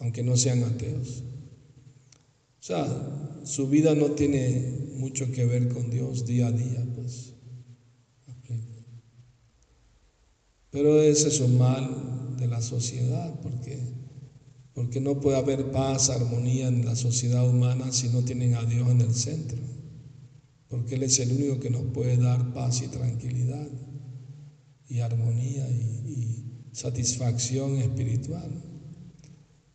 aunque 0.02 0.24
no 0.24 0.36
sean 0.36 0.64
ateos. 0.64 1.24
O 2.60 2.64
sea, 2.64 3.42
su 3.44 3.70
vida 3.70 3.96
no 3.96 4.12
tiene 4.12 4.90
mucho 4.98 5.32
que 5.32 5.46
ver 5.46 5.70
con 5.70 5.90
Dios 5.90 6.26
día 6.26 6.48
a 6.48 6.52
día, 6.52 6.86
pues. 6.96 7.34
Pero 10.72 11.02
ese 11.02 11.28
es 11.28 11.40
un 11.42 11.58
mal 11.58 12.38
de 12.38 12.48
la 12.48 12.62
sociedad, 12.62 13.42
porque, 13.42 13.78
porque 14.74 15.02
no 15.02 15.20
puede 15.20 15.38
haber 15.38 15.70
paz, 15.72 16.10
armonía 16.10 16.70
en 16.70 16.86
la 16.86 16.96
sociedad 16.96 17.48
humana 17.48 17.92
si 17.92 18.08
no 18.08 18.22
tienen 18.22 18.56
a 18.56 18.64
Dios 18.64 18.90
en 18.90 19.02
el 19.02 19.14
centro, 19.14 19.58
porque 20.70 20.96
Él 20.96 21.04
es 21.04 21.20
el 21.20 21.34
único 21.34 21.60
que 21.60 21.70
nos 21.70 21.84
puede 21.94 22.16
dar 22.16 22.54
paz 22.54 22.82
y 22.84 22.88
tranquilidad 22.88 23.68
y 24.88 25.00
armonía 25.02 25.70
y 25.70 26.70
satisfacción 26.72 27.78
espiritual. 27.78 28.71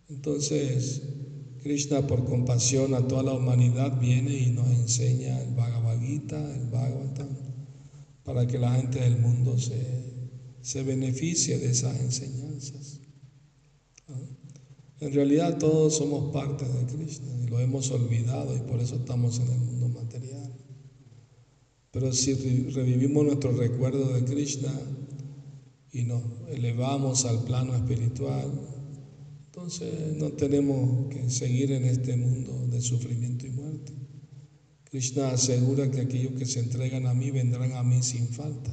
Entonces, 0.09 1.03
Krishna 1.63 2.07
por 2.07 2.25
compasión 2.25 2.95
a 2.95 3.09
toda 3.09 3.25
la 3.25 3.33
humanidad 3.33 3.99
viene 4.01 4.39
y 4.39 4.51
nos 4.51 4.69
enseña 4.69 5.43
el 5.43 5.55
Bhagavad 5.55 6.01
Gita, 6.01 6.55
el 6.55 6.71
Bhagavatam, 6.71 7.29
para 8.23 8.47
que 8.47 8.57
la 8.57 8.75
gente 8.77 9.01
del 9.01 9.19
mundo 9.19 9.57
se, 9.59 10.83
beneficie 10.85 11.59
de 11.59 11.71
esas 11.71 11.99
enseñanzas. 12.01 13.01
En 15.01 15.13
realidad 15.13 15.59
todos 15.59 15.97
somos 15.97 16.33
parte 16.33 16.65
de 16.65 16.87
Krishna 16.87 17.29
y 17.43 17.49
lo 17.49 17.59
hemos 17.59 17.91
olvidado 17.91 18.57
y 18.57 18.61
por 18.61 18.81
eso 18.81 18.97
estamos 18.97 19.41
en 19.41 19.49
el 19.49 19.59
mundo 19.59 19.89
material. 19.89 20.53
Pero 21.91 22.13
si 22.13 22.35
revivimos 22.71 23.25
nuestro 23.25 23.53
recuerdo 23.53 24.13
de 24.13 24.25
Krishna 24.25 24.73
y 25.91 26.03
nos 26.05 26.23
elevamos 26.49 27.25
al 27.25 27.43
plano 27.43 27.75
espiritual, 27.75 28.76
entonces 29.57 30.15
no 30.19 30.33
tenemos 30.33 31.09
que 31.09 31.31
seguir 31.31 31.73
en 31.73 31.87
este 31.87 32.15
mundo 32.15 32.67
de 32.67 32.79
sufrimiento 32.83 33.47
y 33.47 33.51
muerte. 33.51 33.95
Krishna 34.85 35.31
asegura 35.31 35.91
que 35.91 36.03
aquellos 36.03 36.35
que 36.35 36.45
se 36.45 36.61
entregan 36.61 37.07
a 37.07 37.15
mí 37.15 37.31
vendrán 37.31 37.73
a 37.73 37.83
mí 37.83 38.03
sin 38.03 38.29
falta. 38.29 38.71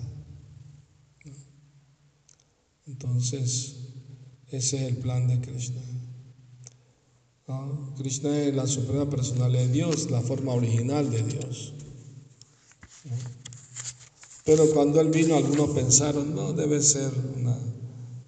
Entonces, 2.85 3.77
ese 4.49 4.75
es 4.75 4.91
el 4.91 4.97
plan 4.97 5.25
de 5.29 5.39
Krishna. 5.39 5.81
Krishna 7.97 8.41
es 8.41 8.53
la 8.53 8.67
suprema 8.67 9.09
personalidad 9.09 9.61
de 9.61 9.71
Dios, 9.71 10.11
la 10.11 10.19
forma 10.19 10.51
original 10.53 11.09
de 11.09 11.23
Dios. 11.23 11.73
Pero 14.43 14.69
cuando 14.73 14.99
Él 14.99 15.11
vino, 15.11 15.35
algunos 15.35 15.69
pensaron, 15.69 16.35
no, 16.35 16.51
debe 16.51 16.81
ser 16.81 17.09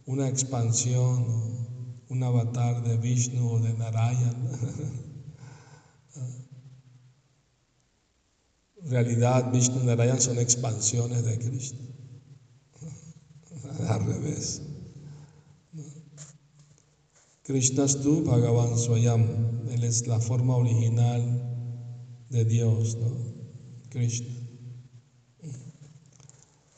una, 0.05 0.29
expansión 0.29 1.45
un 2.09 2.23
avatar 2.23 2.83
de 2.83 2.97
Vishnu 2.97 3.51
o 3.51 3.59
de 3.59 3.73
Narayan. 3.73 4.35
Realidad, 8.83 9.51
Vishnu 9.51 9.81
y 9.81 9.85
Narayan 9.85 10.21
son 10.21 10.37
expansiones 10.39 11.23
de 11.23 11.37
Krishna. 11.39 11.79
Al 13.89 14.05
revés. 14.05 14.61
Krishna 17.43 17.85
es 17.85 17.91
Swayam. 17.93 19.23
Él 19.69 19.83
es 19.83 20.07
la 20.07 20.19
forma 20.19 20.55
original 20.55 21.21
de 22.29 22.45
Dios, 22.45 22.97
¿no? 22.97 23.11
Krishna. 23.89 24.33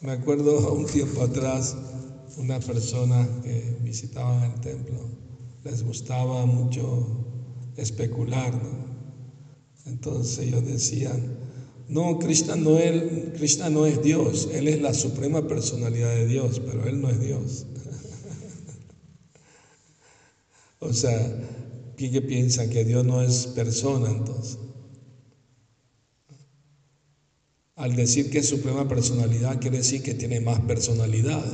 Me 0.01 0.11
acuerdo 0.11 0.73
un 0.73 0.85
tiempo 0.85 1.23
atrás, 1.23 1.75
una 2.37 2.59
persona 2.59 3.27
que 3.43 3.79
visitaba 3.81 4.45
el 4.45 4.59
templo, 4.61 5.16
les 5.69 5.83
gustaba 5.83 6.45
mucho 6.45 7.25
especular, 7.75 8.53
¿no? 8.53 8.87
Entonces 9.85 10.39
ellos 10.39 10.65
decían, 10.65 11.37
no, 11.89 12.19
Krishna 12.19 12.55
no, 12.55 12.77
él, 12.77 13.33
Krishna 13.35 13.69
no 13.69 13.85
es 13.85 14.01
Dios, 14.01 14.49
Él 14.53 14.67
es 14.67 14.81
la 14.81 14.93
suprema 14.93 15.47
personalidad 15.47 16.13
de 16.15 16.27
Dios, 16.27 16.61
pero 16.65 16.87
Él 16.87 17.01
no 17.01 17.09
es 17.09 17.19
Dios. 17.19 17.65
o 20.79 20.93
sea, 20.93 21.19
¿qué 21.95 22.21
piensan? 22.21 22.69
Que 22.69 22.83
Dios 22.83 23.05
no 23.05 23.21
es 23.21 23.47
persona 23.47 24.09
entonces. 24.09 24.59
Al 27.75 27.95
decir 27.95 28.29
que 28.29 28.39
es 28.39 28.49
suprema 28.49 28.87
personalidad, 28.87 29.59
quiere 29.59 29.77
decir 29.77 30.01
que 30.01 30.13
tiene 30.13 30.39
más 30.39 30.59
personalidad 30.61 31.45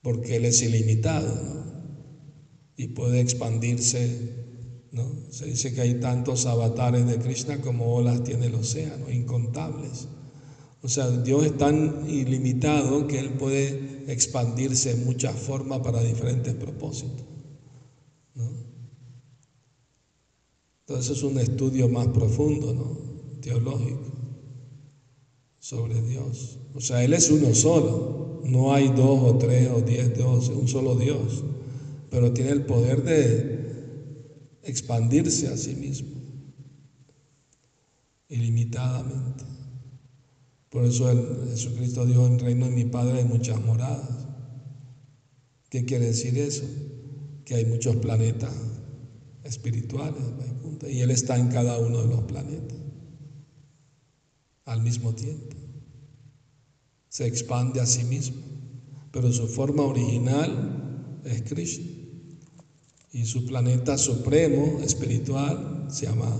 porque 0.00 0.36
Él 0.36 0.44
es 0.44 0.62
ilimitado 0.62 1.65
y 2.76 2.88
puede 2.88 3.20
expandirse. 3.20 4.44
¿no? 4.92 5.04
Se 5.30 5.46
dice 5.46 5.74
que 5.74 5.80
hay 5.80 5.94
tantos 6.00 6.46
avatares 6.46 7.06
de 7.06 7.18
Krishna 7.18 7.60
como 7.60 7.94
olas 7.94 8.22
tiene 8.24 8.46
el 8.46 8.54
océano, 8.54 9.10
incontables. 9.10 10.08
O 10.82 10.88
sea, 10.88 11.10
Dios 11.10 11.44
es 11.44 11.56
tan 11.56 12.08
ilimitado 12.08 13.06
que 13.06 13.18
Él 13.18 13.30
puede 13.30 14.04
expandirse 14.12 14.92
en 14.92 15.04
muchas 15.04 15.34
formas 15.34 15.80
para 15.80 16.02
diferentes 16.02 16.54
propósitos. 16.54 17.26
¿no? 18.34 18.48
Entonces 20.80 21.16
es 21.16 21.22
un 21.22 21.38
estudio 21.38 21.88
más 21.88 22.06
profundo, 22.08 22.72
¿no? 22.72 23.06
teológico 23.40 24.12
sobre 25.58 26.00
Dios. 26.02 26.58
O 26.74 26.80
sea, 26.80 27.02
Él 27.02 27.12
es 27.12 27.30
uno 27.30 27.54
solo. 27.54 28.40
No 28.44 28.72
hay 28.72 28.88
dos 28.88 29.20
o 29.22 29.36
tres 29.38 29.68
o 29.74 29.80
diez 29.80 30.16
dioses, 30.16 30.54
un 30.56 30.68
solo 30.68 30.94
Dios. 30.94 31.42
Pero 32.10 32.32
tiene 32.32 32.50
el 32.50 32.64
poder 32.64 33.02
de 33.02 33.56
expandirse 34.62 35.48
a 35.48 35.56
sí 35.56 35.74
mismo 35.74 36.16
ilimitadamente. 38.28 39.44
Por 40.70 40.84
eso 40.84 41.08
Jesucristo 41.48 42.04
dijo, 42.04 42.26
en 42.26 42.38
reino 42.38 42.66
de 42.66 42.72
mi 42.72 42.84
Padre 42.84 43.18
hay 43.18 43.24
muchas 43.24 43.60
moradas. 43.64 44.26
¿Qué 45.70 45.84
quiere 45.84 46.06
decir 46.06 46.36
eso? 46.38 46.64
Que 47.44 47.54
hay 47.54 47.64
muchos 47.64 47.96
planetas 47.96 48.52
espirituales 49.44 50.22
y 50.88 51.00
Él 51.00 51.10
está 51.10 51.38
en 51.38 51.48
cada 51.48 51.78
uno 51.78 52.02
de 52.02 52.08
los 52.08 52.22
planetas 52.22 52.76
al 54.64 54.82
mismo 54.82 55.14
tiempo. 55.14 55.56
Se 57.08 57.26
expande 57.26 57.80
a 57.80 57.86
sí 57.86 58.04
mismo, 58.04 58.42
pero 59.12 59.32
su 59.32 59.46
forma 59.46 59.84
original 59.84 61.22
es 61.24 61.42
Krishna. 61.42 61.95
Y 63.16 63.24
su 63.24 63.46
planeta 63.46 63.96
supremo 63.96 64.80
espiritual 64.82 65.86
se 65.88 66.04
llama 66.04 66.30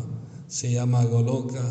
se 0.46 0.70
llama 0.70 1.02
Goloka. 1.06 1.62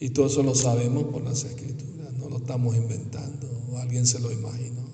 Y 0.00 0.10
todo 0.10 0.26
eso 0.26 0.42
lo 0.42 0.54
sabemos 0.54 1.04
por 1.04 1.22
las 1.22 1.44
escrituras, 1.44 2.14
no 2.14 2.30
lo 2.30 2.38
estamos 2.38 2.74
inventando 2.74 3.46
o 3.70 3.76
alguien 3.76 4.06
se 4.06 4.20
lo 4.20 4.32
imaginó. 4.32 4.90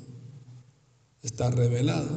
Está 1.22 1.52
revelado. 1.52 2.08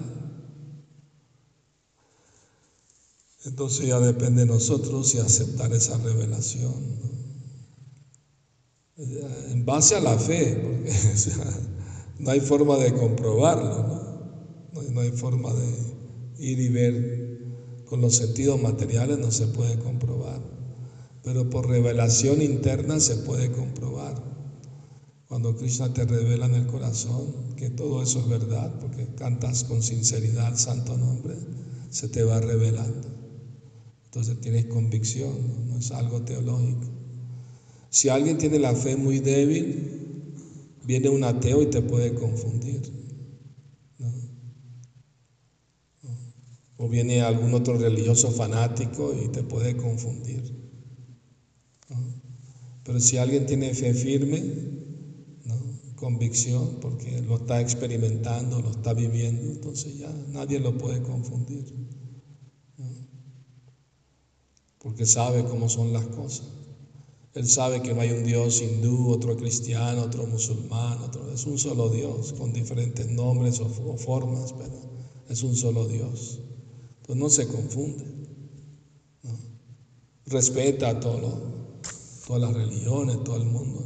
Entonces 3.46 3.86
ya 3.86 4.00
depende 4.00 4.42
de 4.42 4.48
nosotros 4.48 5.10
si 5.10 5.20
aceptar 5.20 5.72
esa 5.74 5.96
revelación. 6.00 6.74
En 8.98 9.64
base 9.64 9.96
a 9.96 10.02
la 10.02 10.18
fe, 10.18 10.56
porque 10.56 10.92
no 12.20 12.32
hay 12.32 12.40
forma 12.40 12.78
de 12.78 12.94
comprobarlo, 12.94 13.88
¿no? 13.88 14.11
No 14.92 15.02
hay 15.02 15.12
forma 15.12 15.54
de 15.54 15.68
ir 16.38 16.60
y 16.60 16.70
ver 16.70 17.42
con 17.86 18.02
los 18.02 18.16
sentidos 18.16 18.62
materiales 18.62 19.18
no 19.18 19.32
se 19.32 19.48
puede 19.48 19.78
comprobar, 19.80 20.42
pero 21.24 21.50
por 21.50 21.68
revelación 21.68 22.42
interna 22.42 23.00
se 23.00 23.18
puede 23.18 23.52
comprobar. 23.52 24.32
Cuando 25.28 25.56
Krishna 25.56 25.94
te 25.94 26.06
revela 26.06 26.46
en 26.46 26.56
el 26.56 26.68
corazón 26.68 27.56
que 27.56 27.70
todo 27.70 28.02
eso 28.02 28.20
es 28.20 28.28
verdad, 28.28 28.80
porque 28.80 29.08
cantas 29.16 29.64
con 29.64 29.82
sinceridad 29.82 30.52
el 30.52 30.58
santo 30.58 30.98
nombre, 30.98 31.36
se 31.90 32.08
te 32.08 32.24
va 32.24 32.40
revelando. 32.40 33.08
Entonces 34.06 34.42
tienes 34.42 34.66
convicción, 34.66 35.32
no, 35.48 35.74
no 35.74 35.80
es 35.80 35.92
algo 35.92 36.22
teológico. 36.24 36.86
Si 37.90 38.10
alguien 38.10 38.38
tiene 38.38 38.60
la 38.60 38.74
fe 38.74 38.96
muy 38.96 39.20
débil, 39.20 40.36
viene 40.84 41.10
un 41.10 41.24
ateo 41.24 41.62
y 41.62 41.68
te 41.68 41.82
puede 41.82 42.14
confundir. 42.14 43.01
O 46.82 46.90
viene 46.90 47.22
algún 47.22 47.54
otro 47.54 47.78
religioso 47.78 48.32
fanático 48.32 49.14
y 49.14 49.28
te 49.28 49.44
puede 49.44 49.78
confundir. 49.78 50.42
Pero 52.84 53.00
si 53.00 53.20
alguien 53.20 53.46
tiene 53.46 53.72
fe 53.76 53.94
firme, 53.94 54.42
convicción, 55.96 56.80
porque 56.82 57.22
lo 57.22 57.36
está 57.36 57.62
experimentando, 57.62 58.60
lo 58.60 58.72
está 58.72 58.96
viviendo, 58.96 59.52
entonces 59.52 60.00
ya 60.00 60.12
nadie 60.30 60.60
lo 60.60 60.76
puede 60.76 61.04
confundir. 61.04 61.64
Porque 64.80 65.06
sabe 65.06 65.44
cómo 65.44 65.70
son 65.70 65.94
las 65.94 66.08
cosas. 66.08 66.48
Él 67.36 67.48
sabe 67.48 67.84
que 67.84 67.94
no 67.94 68.02
hay 68.02 68.10
un 68.10 68.24
Dios 68.24 68.60
hindú, 68.60 69.12
otro 69.12 69.38
cristiano, 69.38 70.02
otro 70.02 70.26
musulmán, 70.26 70.98
otro, 71.02 71.32
es 71.32 71.46
un 71.46 71.60
solo 71.60 71.90
Dios, 71.90 72.34
con 72.34 72.52
diferentes 72.52 73.08
nombres 73.08 73.60
o 73.60 73.70
formas, 73.70 74.54
pero 74.54 74.74
es 75.30 75.44
un 75.44 75.56
solo 75.56 75.88
Dios. 75.88 76.40
Pues 77.06 77.18
no 77.18 77.30
se 77.30 77.48
confunde. 77.48 78.06
Respeta 80.26 80.90
a 80.90 81.00
todo 81.00 81.52
todas 82.32 82.44
las 82.44 82.54
religiones, 82.54 83.22
todo 83.26 83.36
el 83.36 83.46
mundo. 83.46 83.84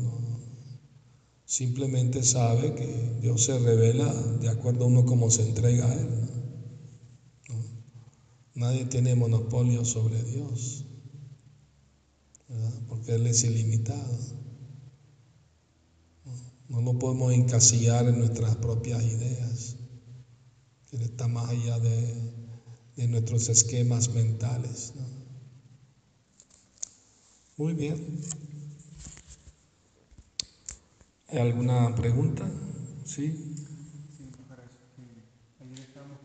Simplemente 1.45 2.21
sabe 2.21 2.75
que 2.75 3.17
Dios 3.19 3.43
se 3.43 3.57
revela 3.57 4.13
de 4.13 4.49
acuerdo 4.49 4.85
a 4.85 4.87
uno 4.87 5.03
como 5.03 5.31
se 5.31 5.41
entrega 5.41 5.89
a 5.89 5.93
Él. 5.95 6.09
Nadie 8.53 8.85
tiene 8.85 9.15
monopolio 9.15 9.83
sobre 9.83 10.21
Dios, 10.23 10.85
porque 12.87 13.15
Él 13.15 13.25
es 13.25 13.43
ilimitado. 13.43 14.19
No 16.69 16.81
lo 16.81 16.99
podemos 16.99 17.33
encasillar 17.33 18.07
en 18.07 18.19
nuestras 18.19 18.55
propias 18.57 19.03
ideas, 19.03 19.77
Él 20.91 21.01
está 21.01 21.27
más 21.27 21.49
allá 21.49 21.79
de 21.79 22.44
de 22.95 23.07
nuestros 23.07 23.49
esquemas 23.49 24.09
mentales. 24.09 24.93
Muy 27.57 27.73
bien. 27.73 28.21
¿Hay 31.27 31.39
alguna 31.39 31.95
pregunta? 31.95 32.49
Sí. 33.05 33.55
Sí, 34.15 34.31
para 34.39 34.63
ayer 35.63 35.79
estábamos 35.79 36.19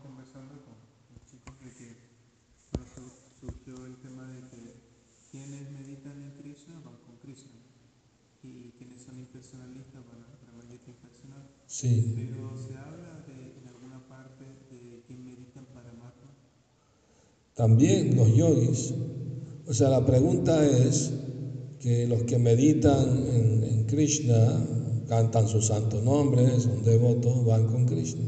también 17.61 18.15
los 18.15 18.35
yogis. 18.35 18.95
O 19.67 19.73
sea, 19.75 19.89
la 19.89 20.03
pregunta 20.03 20.65
es 20.65 21.13
que 21.79 22.07
los 22.07 22.23
que 22.23 22.39
meditan 22.39 23.07
en, 23.35 23.85
Krishna, 23.85 24.65
cantan 25.07 25.47
su 25.47 25.61
santo 25.61 26.01
nombre, 26.01 26.59
son 26.59 26.81
devotos, 26.83 27.45
van 27.45 27.67
con 27.67 27.85
Krishna. 27.85 28.25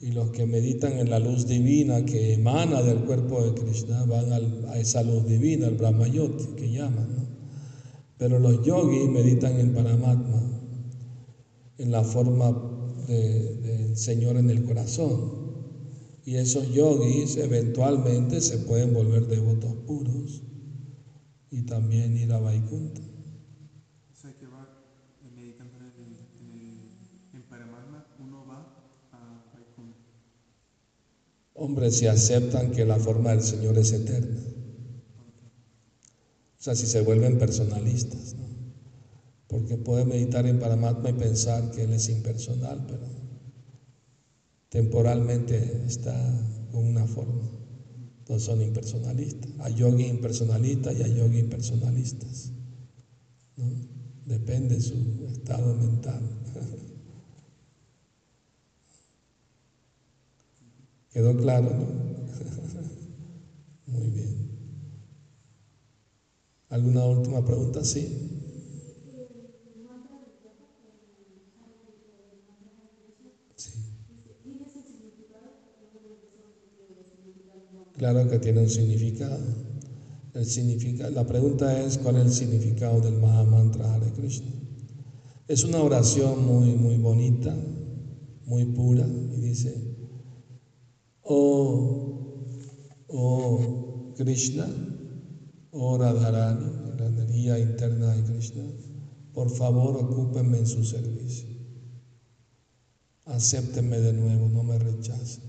Y 0.00 0.10
los 0.10 0.30
que 0.30 0.46
meditan 0.46 0.98
en 0.98 1.10
la 1.10 1.20
luz 1.20 1.46
divina 1.46 2.04
que 2.04 2.32
emana 2.32 2.82
del 2.82 3.04
cuerpo 3.04 3.40
de 3.44 3.54
Krishna, 3.54 4.04
van 4.04 4.32
a 4.32 4.78
esa 4.78 5.04
luz 5.04 5.24
divina, 5.28 5.68
el 5.68 5.76
Brahmayoti, 5.76 6.56
que 6.56 6.68
llaman. 6.68 7.28
Pero 8.18 8.40
los 8.40 8.64
yogis 8.64 9.08
meditan 9.08 9.60
en 9.60 9.74
Paramatma, 9.74 10.42
en 11.78 11.92
la 11.92 12.02
forma 12.02 12.50
del 13.06 13.96
Señor 13.96 14.36
en 14.38 14.50
el 14.50 14.64
corazón. 14.64 15.45
Y 16.26 16.38
esos 16.38 16.72
yogis 16.72 17.36
eventualmente 17.36 18.40
se 18.40 18.58
pueden 18.58 18.92
volver 18.92 19.28
devotos 19.28 19.76
puros 19.86 20.42
y 21.52 21.62
también 21.62 22.16
ir 22.16 22.32
a 22.32 22.40
Vaikunta. 22.40 23.00
O 24.10 24.14
sea 24.16 24.36
que 24.36 24.48
va 24.48 24.66
meditando 25.32 25.76
en, 27.32 27.42
Paramatma, 27.48 28.08
uno 28.18 28.44
va 28.44 28.58
a 29.12 29.52
Vaikunta. 29.54 30.00
Hombre, 31.54 31.92
si 31.92 32.08
aceptan 32.08 32.72
que 32.72 32.84
la 32.84 32.96
forma 32.96 33.30
del 33.30 33.42
Señor 33.42 33.78
es 33.78 33.92
eterna. 33.92 34.40
O 36.58 36.62
sea, 36.66 36.74
si 36.74 36.86
se 36.86 37.02
vuelven 37.02 37.38
personalistas, 37.38 38.34
¿no? 38.34 38.46
Porque 39.46 39.76
puede 39.76 40.04
meditar 40.04 40.44
en 40.44 40.58
Paramatma 40.58 41.08
y 41.08 41.12
pensar 41.12 41.70
que 41.70 41.84
Él 41.84 41.92
es 41.92 42.08
impersonal, 42.08 42.84
pero 42.88 43.15
temporalmente 44.68 45.84
está 45.86 46.14
con 46.72 46.84
una 46.84 47.06
forma. 47.06 47.48
Entonces 48.18 48.46
son 48.46 48.60
impersonalistas. 48.60 49.50
Hay 49.60 49.74
yogis 49.74 50.08
impersonalistas 50.08 50.98
y 50.98 51.02
hay 51.02 51.14
yogis 51.14 51.40
impersonalistas. 51.40 52.52
Depende 54.24 54.74
de 54.74 54.80
su 54.80 54.94
estado 55.32 55.74
mental. 55.74 56.20
¿Quedó 61.12 61.36
claro, 61.36 61.70
no? 61.70 61.86
Muy 63.86 64.10
bien. 64.10 64.50
¿Alguna 66.68 67.06
última 67.06 67.44
pregunta? 67.44 67.84
Sí. 67.84 68.35
Claro 78.06 78.30
que 78.30 78.38
tiene 78.38 78.60
un 78.60 78.70
significado. 78.70 79.36
El 80.32 80.46
significa, 80.46 81.10
la 81.10 81.26
pregunta 81.26 81.82
es 81.82 81.98
cuál 81.98 82.18
es 82.18 82.26
el 82.26 82.32
significado 82.32 83.00
del 83.00 83.14
Mahamantra 83.14 83.92
Hare 83.92 84.12
Krishna. 84.12 84.52
Es 85.48 85.64
una 85.64 85.82
oración 85.82 86.46
muy, 86.46 86.76
muy 86.76 86.98
bonita, 86.98 87.52
muy 88.44 88.64
pura, 88.66 89.04
y 89.08 89.40
dice, 89.40 89.74
oh, 91.22 92.44
oh 93.08 94.14
Krishna, 94.16 94.68
Oh 95.72 95.98
Radharani, 95.98 96.98
la 97.00 97.06
energía 97.06 97.58
interna 97.58 98.14
de 98.14 98.22
Krishna, 98.22 98.62
por 99.34 99.50
favor 99.50 99.96
ocúpenme 99.96 100.58
en 100.58 100.66
su 100.68 100.84
servicio. 100.84 101.48
Acéptenme 103.24 103.98
de 103.98 104.12
nuevo, 104.12 104.48
no 104.48 104.62
me 104.62 104.78
rechacen. 104.78 105.42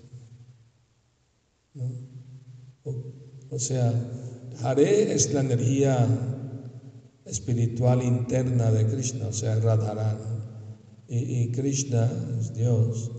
O, 3.50 3.60
sea, 3.60 3.94
Hare 4.62 5.14
es 5.14 5.34
la 5.34 5.42
energía 5.42 6.08
espiritual 7.26 8.04
interna 8.04 8.72
de 8.72 8.88
Krishna, 8.88 9.28
o 9.28 9.34
sea, 9.34 9.60
Radharani. 9.60 10.38
Y, 11.08 11.52
Krishna 11.52 12.10
es 12.40 12.54
Dios. 12.54 13.12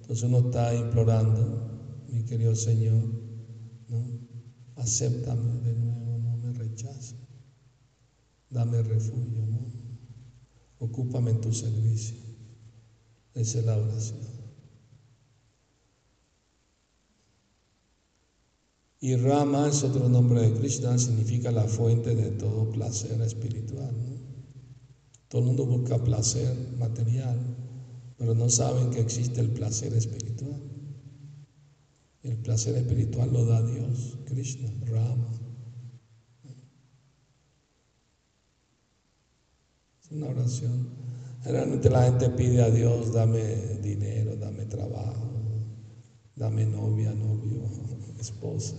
Entonces 0.00 0.24
uno 0.24 0.38
está 0.38 0.74
implorando, 0.74 2.04
mi 2.08 2.24
querido 2.24 2.54
Señor, 2.54 3.02
¿no? 3.88 4.26
acéptame 4.76 5.60
de 5.60 5.74
nuevo, 5.74 6.18
no 6.18 6.36
me 6.36 6.52
rechaces. 6.52 7.16
Dame 8.50 8.82
refugio, 8.82 9.46
¿no? 9.46 9.72
Ocúpame 10.78 11.32
en 11.32 11.40
tu 11.40 11.52
servicio. 11.52 12.16
Esa 13.34 13.58
es 13.58 13.64
la 13.64 13.76
oración. 13.76 14.35
Y 19.06 19.14
Rama 19.14 19.68
es 19.68 19.84
otro 19.84 20.08
nombre 20.08 20.40
de 20.40 20.52
Krishna, 20.58 20.98
significa 20.98 21.52
la 21.52 21.62
fuente 21.62 22.16
de 22.16 22.32
todo 22.32 22.68
placer 22.72 23.20
espiritual. 23.22 23.94
Todo 25.28 25.42
el 25.42 25.46
mundo 25.46 25.64
busca 25.64 26.02
placer 26.02 26.52
material, 26.76 27.38
pero 28.18 28.34
no 28.34 28.50
saben 28.50 28.90
que 28.90 28.98
existe 28.98 29.40
el 29.40 29.50
placer 29.50 29.94
espiritual. 29.94 30.60
El 32.24 32.36
placer 32.38 32.74
espiritual 32.74 33.32
lo 33.32 33.46
da 33.46 33.62
Dios, 33.62 34.18
Krishna, 34.24 34.68
Rama. 34.86 35.30
Es 40.02 40.10
una 40.10 40.30
oración. 40.30 40.88
Generalmente 41.44 41.90
la 41.90 42.06
gente 42.06 42.28
pide 42.30 42.60
a 42.60 42.70
Dios, 42.70 43.12
dame 43.12 43.54
dinero, 43.84 44.34
dame 44.34 44.64
trabajo, 44.64 45.30
dame 46.34 46.66
novia, 46.66 47.14
novio, 47.14 47.62
esposa, 48.18 48.74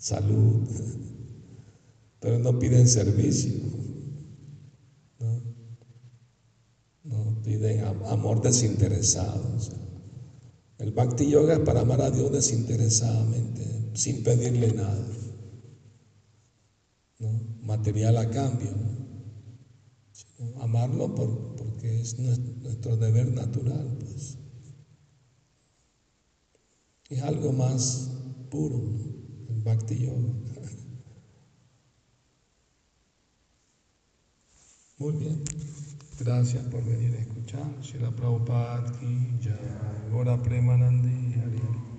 salud, 0.00 0.66
pero 2.18 2.38
no 2.38 2.58
piden 2.58 2.88
servicio. 2.88 3.52
piden 7.42 7.84
amor 8.06 8.40
desinteresado. 8.42 9.58
el 10.78 10.92
Bhakti 10.92 11.28
Yoga 11.28 11.54
es 11.54 11.60
para 11.60 11.80
amar 11.80 12.00
a 12.00 12.10
Dios 12.10 12.32
desinteresadamente, 12.32 13.90
sin 13.94 14.22
pedirle 14.22 14.72
nada. 14.72 15.06
Material 17.62 18.16
a 18.16 18.30
cambio. 18.30 18.70
amarlo 20.60 21.14
por, 21.14 21.56
porque 21.56 22.00
es 22.00 22.18
nuestro 22.18 22.96
deber 22.96 23.32
natural. 23.32 23.98
Pues. 24.00 24.38
Es 27.10 27.22
algo 27.22 27.52
más 27.52 28.10
puro, 28.50 28.78
el 28.78 29.19
Bhakti 29.64 30.06
Yoga. 30.06 30.32
Muy 34.98 35.12
bien. 35.16 35.42
Gracias 36.18 36.62
por 36.64 36.84
venir 36.84 37.14
a 37.16 37.20
escuchar. 37.20 37.66
la 38.00 38.10
Prabhupada 38.10 38.84
ki 38.98 39.38
jai. 39.42 40.12
Ora 40.12 40.36
Premanandi 40.42 41.34
Hari 41.40 41.89